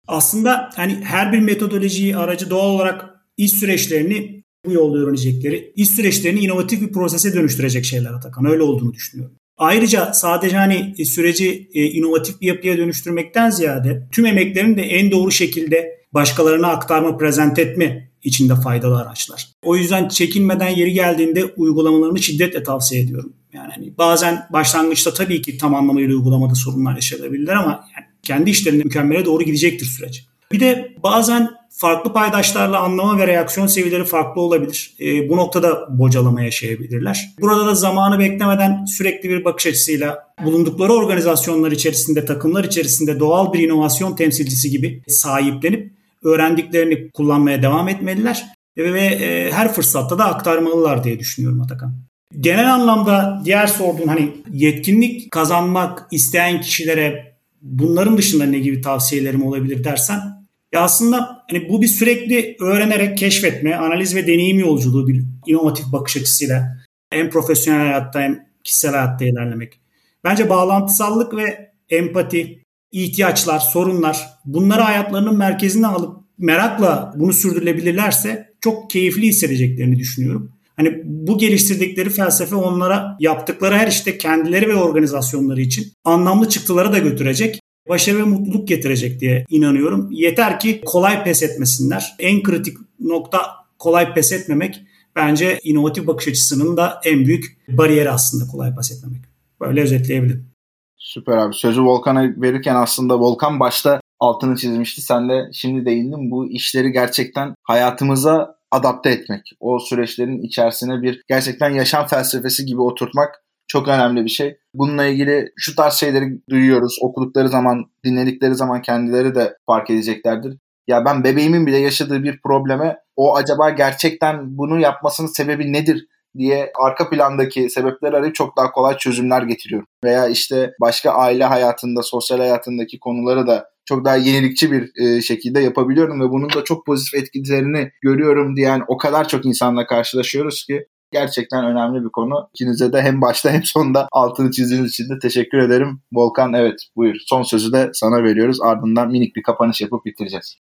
Aslında 0.07 0.69
hani 0.75 0.95
her 1.03 1.33
bir 1.33 1.39
metodolojiyi 1.39 2.17
aracı 2.17 2.49
doğal 2.49 2.69
olarak 2.69 3.05
iş 3.37 3.51
süreçlerini 3.51 4.36
bu 4.67 4.71
yolda 4.73 4.97
öğrenecekleri 4.97 5.73
iş 5.75 5.89
süreçlerini 5.89 6.39
inovatif 6.39 6.81
bir 6.81 6.91
prosese 6.91 7.33
dönüştürecek 7.33 7.85
şeyler 7.85 8.13
Atakan. 8.13 8.45
Öyle 8.45 8.63
olduğunu 8.63 8.93
düşünüyorum. 8.93 9.35
Ayrıca 9.57 10.13
sadece 10.13 10.57
hani 10.57 10.93
e, 10.97 11.05
süreci 11.05 11.69
e, 11.73 11.85
inovatif 11.85 12.41
bir 12.41 12.47
yapıya 12.47 12.77
dönüştürmekten 12.77 13.49
ziyade 13.49 14.07
tüm 14.11 14.25
emeklerini 14.25 14.77
de 14.77 14.81
en 14.81 15.11
doğru 15.11 15.31
şekilde 15.31 15.97
başkalarına 16.13 16.67
aktarma, 16.67 17.17
prezent 17.17 17.59
etme 17.59 18.11
içinde 18.23 18.55
faydalı 18.55 18.97
araçlar. 18.97 19.47
O 19.63 19.75
yüzden 19.75 20.07
çekinmeden 20.07 20.69
yeri 20.69 20.93
geldiğinde 20.93 21.45
uygulamalarını 21.45 22.19
şiddetle 22.19 22.63
tavsiye 22.63 23.01
ediyorum. 23.01 23.33
Yani 23.53 23.71
hani 23.75 23.97
bazen 23.97 24.47
başlangıçta 24.53 25.13
tabii 25.13 25.41
ki 25.41 25.57
tam 25.57 25.75
anlamıyla 25.75 26.15
uygulamada 26.15 26.55
sorunlar 26.55 26.95
yaşanabilirler 26.95 27.55
ama 27.55 27.69
yani 27.69 28.05
kendi 28.23 28.49
işlerinde 28.49 28.83
mükemmele 28.83 29.25
doğru 29.25 29.43
gidecektir 29.43 29.85
süreç. 29.85 30.25
Bir 30.51 30.59
de 30.59 30.95
bazen 31.03 31.49
farklı 31.69 32.13
paydaşlarla 32.13 32.79
anlama 32.79 33.19
ve 33.19 33.27
reaksiyon 33.27 33.67
seviyeleri 33.67 34.05
farklı 34.05 34.41
olabilir. 34.41 34.95
E, 34.99 35.29
bu 35.29 35.37
noktada 35.37 35.87
bocalama 35.89 36.41
yaşayabilirler. 36.41 37.29
Burada 37.41 37.65
da 37.65 37.75
zamanı 37.75 38.19
beklemeden 38.19 38.85
sürekli 38.85 39.29
bir 39.29 39.45
bakış 39.45 39.67
açısıyla 39.67 40.19
bulundukları 40.45 40.93
organizasyonlar 40.93 41.71
içerisinde, 41.71 42.25
takımlar 42.25 42.63
içerisinde 42.63 43.19
doğal 43.19 43.53
bir 43.53 43.59
inovasyon 43.59 44.15
temsilcisi 44.15 44.69
gibi 44.69 45.01
sahiplenip 45.07 45.91
öğrendiklerini 46.23 47.11
kullanmaya 47.11 47.61
devam 47.61 47.89
etmeliler 47.89 48.45
ve, 48.77 48.93
ve 48.93 49.05
e, 49.05 49.51
her 49.51 49.73
fırsatta 49.73 50.17
da 50.17 50.25
aktarmalılar 50.25 51.03
diye 51.03 51.19
düşünüyorum 51.19 51.61
Atakan. 51.61 51.93
Genel 52.39 52.73
anlamda 52.73 53.41
diğer 53.45 53.67
sorduğun 53.67 54.07
hani 54.07 54.33
yetkinlik 54.51 55.31
kazanmak 55.31 56.07
isteyen 56.11 56.61
kişilere 56.61 57.37
bunların 57.61 58.17
dışında 58.17 58.45
ne 58.45 58.59
gibi 58.59 58.81
tavsiyelerim 58.81 59.45
olabilir 59.45 59.83
dersen 59.83 60.36
ya 60.73 60.81
aslında 60.81 61.45
hani 61.49 61.69
bu 61.69 61.81
bir 61.81 61.87
sürekli 61.87 62.55
öğrenerek 62.59 63.17
keşfetme, 63.17 63.75
analiz 63.75 64.15
ve 64.15 64.27
deneyim 64.27 64.59
yolculuğu 64.59 65.07
bir 65.07 65.23
inovatif 65.45 65.85
bakış 65.91 66.17
açısıyla 66.17 66.77
hem 67.09 67.29
profesyonel 67.29 67.79
hayatta 67.79 68.21
hem 68.21 68.47
kişisel 68.63 68.91
hayatta 68.91 69.25
ilerlemek. 69.25 69.79
Bence 70.23 70.49
bağlantısallık 70.49 71.33
ve 71.33 71.71
empati, 71.89 72.63
ihtiyaçlar, 72.91 73.59
sorunlar 73.59 74.27
bunları 74.45 74.81
hayatlarının 74.81 75.37
merkezine 75.37 75.87
alıp 75.87 76.17
merakla 76.37 77.13
bunu 77.15 77.33
sürdürülebilirlerse 77.33 78.53
çok 78.61 78.89
keyifli 78.89 79.27
hissedeceklerini 79.27 79.99
düşünüyorum. 79.99 80.51
Hani 80.75 81.01
bu 81.03 81.37
geliştirdikleri 81.37 82.09
felsefe 82.09 82.55
onlara 82.55 83.17
yaptıkları 83.19 83.75
her 83.75 83.87
işte 83.87 84.17
kendileri 84.17 84.69
ve 84.69 84.75
organizasyonları 84.75 85.61
için 85.61 85.91
anlamlı 86.03 86.49
çıktıları 86.49 86.93
da 86.93 86.97
götürecek 86.97 87.59
başarı 87.89 88.17
ve 88.17 88.23
mutluluk 88.23 88.67
getirecek 88.67 89.19
diye 89.19 89.45
inanıyorum. 89.49 90.11
Yeter 90.11 90.59
ki 90.59 90.81
kolay 90.85 91.23
pes 91.23 91.43
etmesinler. 91.43 92.15
En 92.19 92.43
kritik 92.43 92.77
nokta 92.99 93.39
kolay 93.79 94.13
pes 94.13 94.31
etmemek. 94.31 94.81
Bence 95.15 95.59
inovatif 95.63 96.07
bakış 96.07 96.27
açısının 96.27 96.77
da 96.77 97.01
en 97.05 97.25
büyük 97.25 97.57
bariyeri 97.67 98.09
aslında 98.09 98.51
kolay 98.51 98.75
pes 98.75 98.91
etmemek. 98.91 99.21
Böyle 99.61 99.81
özetleyebilirim. 99.81 100.49
Süper 100.97 101.37
abi. 101.37 101.53
Sözü 101.53 101.81
Volkan'a 101.81 102.41
verirken 102.41 102.75
aslında 102.75 103.19
Volkan 103.19 103.59
başta 103.59 104.01
altını 104.19 104.55
çizmişti. 104.55 105.01
Sen 105.01 105.29
de 105.29 105.49
şimdi 105.53 105.85
değindin. 105.85 106.31
Bu 106.31 106.51
işleri 106.51 106.91
gerçekten 106.91 107.55
hayatımıza 107.63 108.57
adapte 108.71 109.09
etmek. 109.09 109.41
O 109.59 109.79
süreçlerin 109.79 110.41
içerisine 110.41 111.01
bir 111.01 111.21
gerçekten 111.27 111.69
yaşam 111.69 112.07
felsefesi 112.07 112.65
gibi 112.65 112.81
oturtmak 112.81 113.35
çok 113.67 113.87
önemli 113.87 114.25
bir 114.25 114.29
şey. 114.29 114.57
Bununla 114.73 115.05
ilgili 115.05 115.51
şu 115.57 115.75
tarz 115.75 115.93
şeyleri 115.93 116.25
duyuyoruz. 116.49 116.97
Okudukları 117.01 117.49
zaman, 117.49 117.85
dinledikleri 118.05 118.55
zaman 118.55 118.81
kendileri 118.81 119.35
de 119.35 119.57
fark 119.65 119.89
edeceklerdir. 119.89 120.57
Ya 120.87 121.05
ben 121.05 121.23
bebeğimin 121.23 121.65
bile 121.65 121.77
yaşadığı 121.77 122.23
bir 122.23 122.41
probleme 122.41 122.97
o 123.15 123.35
acaba 123.35 123.69
gerçekten 123.69 124.57
bunu 124.57 124.79
yapmasının 124.79 125.27
sebebi 125.27 125.73
nedir 125.73 126.07
diye 126.37 126.71
arka 126.75 127.09
plandaki 127.09 127.69
sebepleri 127.69 128.17
arayıp 128.17 128.35
çok 128.35 128.57
daha 128.57 128.71
kolay 128.71 128.97
çözümler 128.97 129.41
getiriyorum. 129.41 129.87
Veya 130.03 130.27
işte 130.27 130.71
başka 130.81 131.11
aile 131.11 131.43
hayatında, 131.43 132.03
sosyal 132.03 132.37
hayatındaki 132.37 132.99
konuları 132.99 133.47
da 133.47 133.69
çok 133.85 134.05
daha 134.05 134.15
yenilikçi 134.15 134.71
bir 134.71 134.91
e, 135.01 135.21
şekilde 135.21 135.59
yapabiliyorum 135.59 136.21
ve 136.21 136.29
bunun 136.29 136.49
da 136.49 136.63
çok 136.63 136.85
pozitif 136.85 137.19
etkilerini 137.19 137.91
görüyorum 138.01 138.55
diyen 138.55 138.83
o 138.87 138.97
kadar 138.97 139.27
çok 139.27 139.45
insanla 139.45 139.87
karşılaşıyoruz 139.87 140.65
ki 140.65 140.85
Gerçekten 141.11 141.65
önemli 141.65 142.03
bir 142.03 142.09
konu. 142.09 142.49
İkinize 142.53 142.93
de 142.93 143.01
hem 143.01 143.21
başta 143.21 143.51
hem 143.51 143.63
sonunda 143.63 144.07
altını 144.11 144.51
çizdiğiniz 144.51 144.89
için 144.89 145.09
de 145.09 145.19
teşekkür 145.21 145.57
ederim. 145.57 146.01
Volkan 146.13 146.53
evet 146.53 146.79
buyur. 146.95 147.15
Son 147.25 147.43
sözü 147.43 147.71
de 147.71 147.89
sana 147.93 148.23
veriyoruz. 148.23 148.61
Ardından 148.61 149.11
minik 149.11 149.35
bir 149.35 149.43
kapanış 149.43 149.81
yapıp 149.81 150.05
bitireceğiz. 150.05 150.57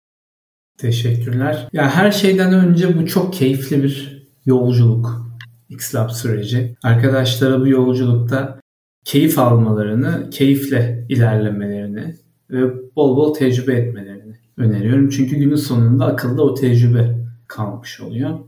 Teşekkürler. 0.77 1.67
Ya 1.73 1.89
her 1.89 2.11
şeyden 2.11 2.53
önce 2.53 2.97
bu 2.97 3.05
çok 3.05 3.33
keyifli 3.33 3.83
bir 3.83 4.23
yolculuk. 4.45 5.23
X-Lab 5.69 6.09
süreci. 6.09 6.75
Arkadaşlara 6.83 7.59
bu 7.59 7.67
yolculukta 7.67 8.59
keyif 9.05 9.39
almalarını, 9.39 10.29
keyifle 10.29 11.05
ilerlemelerini 11.09 12.15
ve 12.49 12.95
bol 12.95 13.17
bol 13.17 13.33
tecrübe 13.33 13.73
etmelerini 13.73 14.35
öneriyorum. 14.57 15.09
Çünkü 15.09 15.35
günün 15.35 15.55
sonunda 15.55 16.05
akılda 16.05 16.43
o 16.43 16.53
tecrübe 16.53 17.15
kalmış 17.47 18.01
oluyor. 18.01 18.39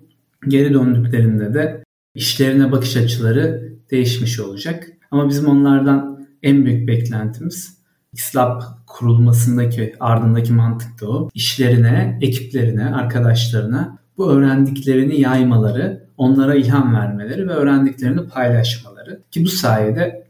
Geri 0.48 0.74
döndüklerinde 0.74 1.54
de 1.54 1.85
işlerine 2.16 2.72
bakış 2.72 2.97
açıları 2.97 3.74
değişmiş 3.91 4.39
olacak. 4.39 4.88
Ama 5.11 5.30
bizim 5.30 5.47
onlardan 5.47 6.28
en 6.43 6.66
büyük 6.66 6.88
beklentimiz 6.88 7.78
XLab 8.13 8.61
kurulmasındaki 8.88 9.93
ardındaki 9.99 10.53
mantık 10.53 11.01
da 11.01 11.09
o. 11.09 11.30
İşlerine, 11.34 12.20
ekiplerine, 12.22 12.86
arkadaşlarına 12.86 13.97
bu 14.18 14.32
öğrendiklerini 14.32 15.22
yaymaları, 15.22 16.09
onlara 16.18 16.55
ilham 16.55 16.93
vermeleri 16.95 17.47
ve 17.47 17.53
öğrendiklerini 17.53 18.28
paylaşmaları. 18.28 19.22
Ki 19.32 19.43
bu 19.43 19.47
sayede 19.47 20.28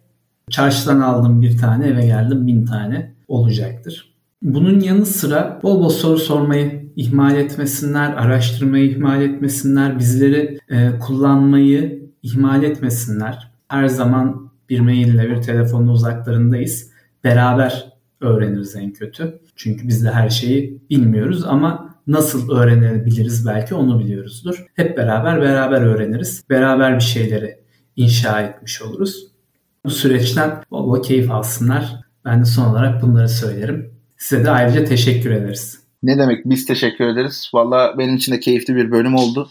çarşıdan 0.50 1.00
aldım 1.00 1.42
bir 1.42 1.58
tane 1.58 1.88
eve 1.88 2.06
geldim 2.06 2.48
bin 2.48 2.66
tane 2.66 3.16
olacaktır. 3.28 4.14
Bunun 4.42 4.80
yanı 4.80 5.06
sıra 5.06 5.60
bol 5.64 5.80
bol 5.80 5.90
soru 5.90 6.18
sormayı 6.18 6.85
ihmal 6.96 7.36
etmesinler, 7.36 8.14
araştırmayı 8.14 8.92
ihmal 8.92 9.22
etmesinler, 9.22 10.00
bizleri 10.00 10.60
e, 10.70 11.00
kullanmayı 11.00 12.10
ihmal 12.24 12.64
etmesinler. 12.64 13.52
Her 13.68 13.88
zaman 13.88 14.52
bir 14.70 14.80
maille 14.80 15.30
bir 15.30 15.42
telefonla 15.42 15.92
uzaklarındayız. 15.92 16.92
Beraber 17.24 17.92
öğreniriz 18.22 18.76
en 18.76 18.94
kötü. 18.94 19.40
Çünkü 19.56 19.88
biz 19.88 20.06
de 20.06 20.12
her 20.12 20.30
şeyi 20.30 20.82
bilmiyoruz 20.90 21.44
ama 21.46 21.96
nasıl 22.08 22.52
öğrenebiliriz 22.52 23.48
belki 23.48 23.76
onu 23.76 24.00
biliyoruzdur. 24.00 24.66
Hep 24.74 24.98
beraber 24.98 25.42
beraber 25.42 25.82
öğreniriz. 25.82 26.44
Beraber 26.50 26.96
bir 26.96 27.04
şeyleri 27.04 27.60
inşa 27.96 28.42
etmiş 28.42 28.82
oluruz. 28.82 29.28
Bu 29.86 29.90
süreçten 29.90 30.64
bol 30.72 30.88
bol 30.88 31.04
keyif 31.04 31.32
alsınlar. 31.32 31.96
Ben 32.26 32.42
de 32.42 32.46
son 32.46 32.66
olarak 32.66 33.02
bunları 33.02 33.30
söylerim. 33.30 33.92
Size 34.18 34.46
de 34.46 34.52
ayrıca 34.52 34.86
teşekkür 34.86 35.32
ederiz. 35.32 35.85
Ne 36.06 36.18
demek 36.18 36.46
biz 36.46 36.66
teşekkür 36.66 37.08
ederiz. 37.08 37.52
Valla 37.54 37.98
benim 37.98 38.16
için 38.16 38.32
de 38.32 38.40
keyifli 38.40 38.76
bir 38.76 38.92
bölüm 38.92 39.16
oldu. 39.16 39.50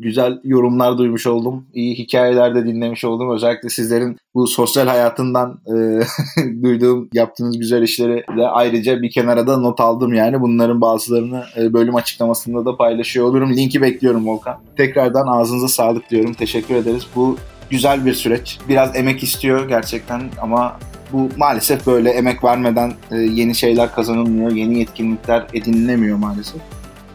Güzel 0.00 0.40
yorumlar 0.44 0.98
duymuş 0.98 1.26
oldum. 1.26 1.66
İyi 1.74 1.94
hikayeler 1.94 2.54
de 2.54 2.66
dinlemiş 2.66 3.04
oldum. 3.04 3.30
Özellikle 3.30 3.68
sizlerin 3.68 4.16
bu 4.34 4.46
sosyal 4.46 4.86
hayatından 4.86 5.60
e, 5.66 6.00
duyduğum 6.62 7.08
yaptığınız 7.12 7.58
güzel 7.58 7.82
işleri 7.82 8.24
de 8.36 8.46
ayrıca 8.48 9.02
bir 9.02 9.10
kenara 9.10 9.46
da 9.46 9.56
not 9.56 9.80
aldım 9.80 10.14
yani. 10.14 10.40
Bunların 10.40 10.80
bazılarını 10.80 11.44
e, 11.56 11.72
bölüm 11.72 11.94
açıklamasında 11.94 12.64
da 12.64 12.76
paylaşıyor 12.76 13.26
olurum. 13.26 13.56
Linki 13.56 13.82
bekliyorum 13.82 14.26
Volkan. 14.26 14.58
Tekrardan 14.76 15.26
ağzınıza 15.26 15.68
sağlık 15.68 16.10
diyorum. 16.10 16.34
Teşekkür 16.34 16.74
ederiz. 16.74 17.06
Bu 17.16 17.36
güzel 17.70 18.06
bir 18.06 18.14
süreç. 18.14 18.58
Biraz 18.68 18.96
emek 18.96 19.22
istiyor 19.22 19.68
gerçekten 19.68 20.22
ama 20.40 20.78
bu 21.12 21.28
maalesef 21.36 21.86
böyle 21.86 22.10
emek 22.10 22.44
vermeden 22.44 22.92
e, 23.10 23.16
yeni 23.16 23.54
şeyler 23.54 23.94
kazanılmıyor, 23.94 24.50
yeni 24.50 24.78
yetkinlikler 24.78 25.46
edinilemiyor 25.52 26.16
maalesef. 26.16 26.60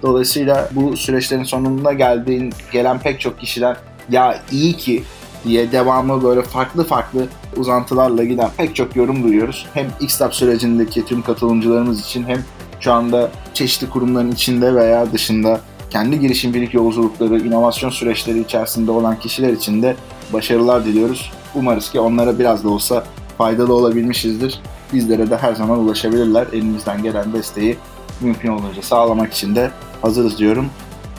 Dolayısıyla 0.01 0.69
bu 0.71 0.97
süreçlerin 0.97 1.43
sonunda 1.43 1.93
geldiğin 1.93 2.53
gelen 2.71 2.99
pek 2.99 3.19
çok 3.19 3.39
kişiler 3.39 3.77
ya 4.09 4.41
iyi 4.51 4.73
ki 4.73 5.03
diye 5.45 5.71
devamı 5.71 6.23
böyle 6.23 6.41
farklı 6.41 6.83
farklı 6.83 7.27
uzantılarla 7.57 8.23
giden 8.23 8.49
pek 8.57 8.75
çok 8.75 8.95
yorum 8.95 9.23
duyuyoruz. 9.23 9.67
Hem 9.73 9.87
Xlab 9.99 10.31
sürecindeki 10.31 11.05
tüm 11.05 11.21
katılımcılarımız 11.21 12.01
için 12.01 12.23
hem 12.23 12.43
şu 12.79 12.93
anda 12.93 13.31
çeşitli 13.53 13.89
kurumların 13.89 14.31
içinde 14.31 14.75
veya 14.75 15.13
dışında 15.13 15.61
kendi 15.89 16.19
girişimcilik 16.19 16.73
yolculukları, 16.73 17.39
inovasyon 17.39 17.89
süreçleri 17.89 18.39
içerisinde 18.39 18.91
olan 18.91 19.19
kişiler 19.19 19.53
için 19.53 19.81
de 19.81 19.95
başarılar 20.33 20.85
diliyoruz. 20.85 21.31
Umarız 21.55 21.91
ki 21.91 21.99
onlara 21.99 22.39
biraz 22.39 22.63
da 22.63 22.69
olsa 22.69 23.03
faydalı 23.37 23.73
olabilmişizdir. 23.73 24.61
Bizlere 24.93 25.29
de 25.29 25.37
her 25.37 25.53
zaman 25.53 25.79
ulaşabilirler. 25.79 26.47
Elimizden 26.53 27.03
gelen 27.03 27.33
desteği 27.33 27.77
mümkün 28.21 28.49
olunca 28.49 28.81
sağlamak 28.81 29.33
için 29.33 29.55
de 29.55 29.71
hazırız 30.01 30.37
diyorum. 30.37 30.69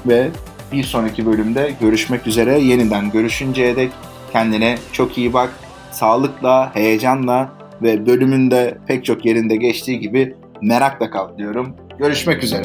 Ve 0.06 0.30
bir 0.72 0.84
sonraki 0.84 1.26
bölümde 1.26 1.74
görüşmek 1.80 2.26
üzere. 2.26 2.60
Yeniden 2.60 3.10
görüşünceye 3.10 3.76
dek 3.76 3.92
kendine 4.32 4.78
çok 4.92 5.18
iyi 5.18 5.32
bak. 5.32 5.50
Sağlıkla, 5.92 6.74
heyecanla 6.74 7.52
ve 7.82 8.06
bölümünde 8.06 8.78
pek 8.86 9.04
çok 9.04 9.24
yerinde 9.24 9.56
geçtiği 9.56 10.00
gibi 10.00 10.34
merakla 10.62 11.10
kal 11.10 11.38
diyorum. 11.38 11.76
Görüşmek 11.98 12.44
üzere. 12.44 12.64